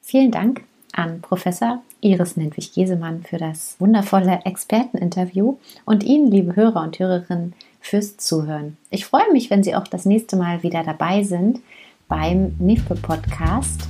Vielen 0.00 0.30
Dank 0.30 0.64
an 0.92 1.20
Professor 1.20 1.82
Iris 2.02 2.36
Nentwich-Gesemann 2.36 3.22
für 3.22 3.38
das 3.38 3.76
wundervolle 3.78 4.40
Experteninterview 4.44 5.56
und 5.86 6.04
Ihnen, 6.04 6.30
liebe 6.30 6.54
Hörer 6.54 6.82
und 6.82 6.98
Hörerinnen, 6.98 7.54
fürs 7.80 8.16
Zuhören. 8.16 8.76
Ich 8.90 9.06
freue 9.06 9.32
mich, 9.32 9.50
wenn 9.50 9.62
Sie 9.62 9.74
auch 9.74 9.88
das 9.88 10.04
nächste 10.04 10.36
Mal 10.36 10.62
wieder 10.62 10.84
dabei 10.84 11.22
sind 11.22 11.60
beim 12.08 12.54
NIFPE 12.58 12.96
Podcast. 12.96 13.88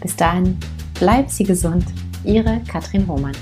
Bis 0.00 0.14
dahin, 0.14 0.58
bleiben 0.98 1.28
Sie 1.28 1.44
gesund. 1.44 1.84
Ihre 2.24 2.60
Katrin 2.68 3.06
Hohmann. 3.08 3.34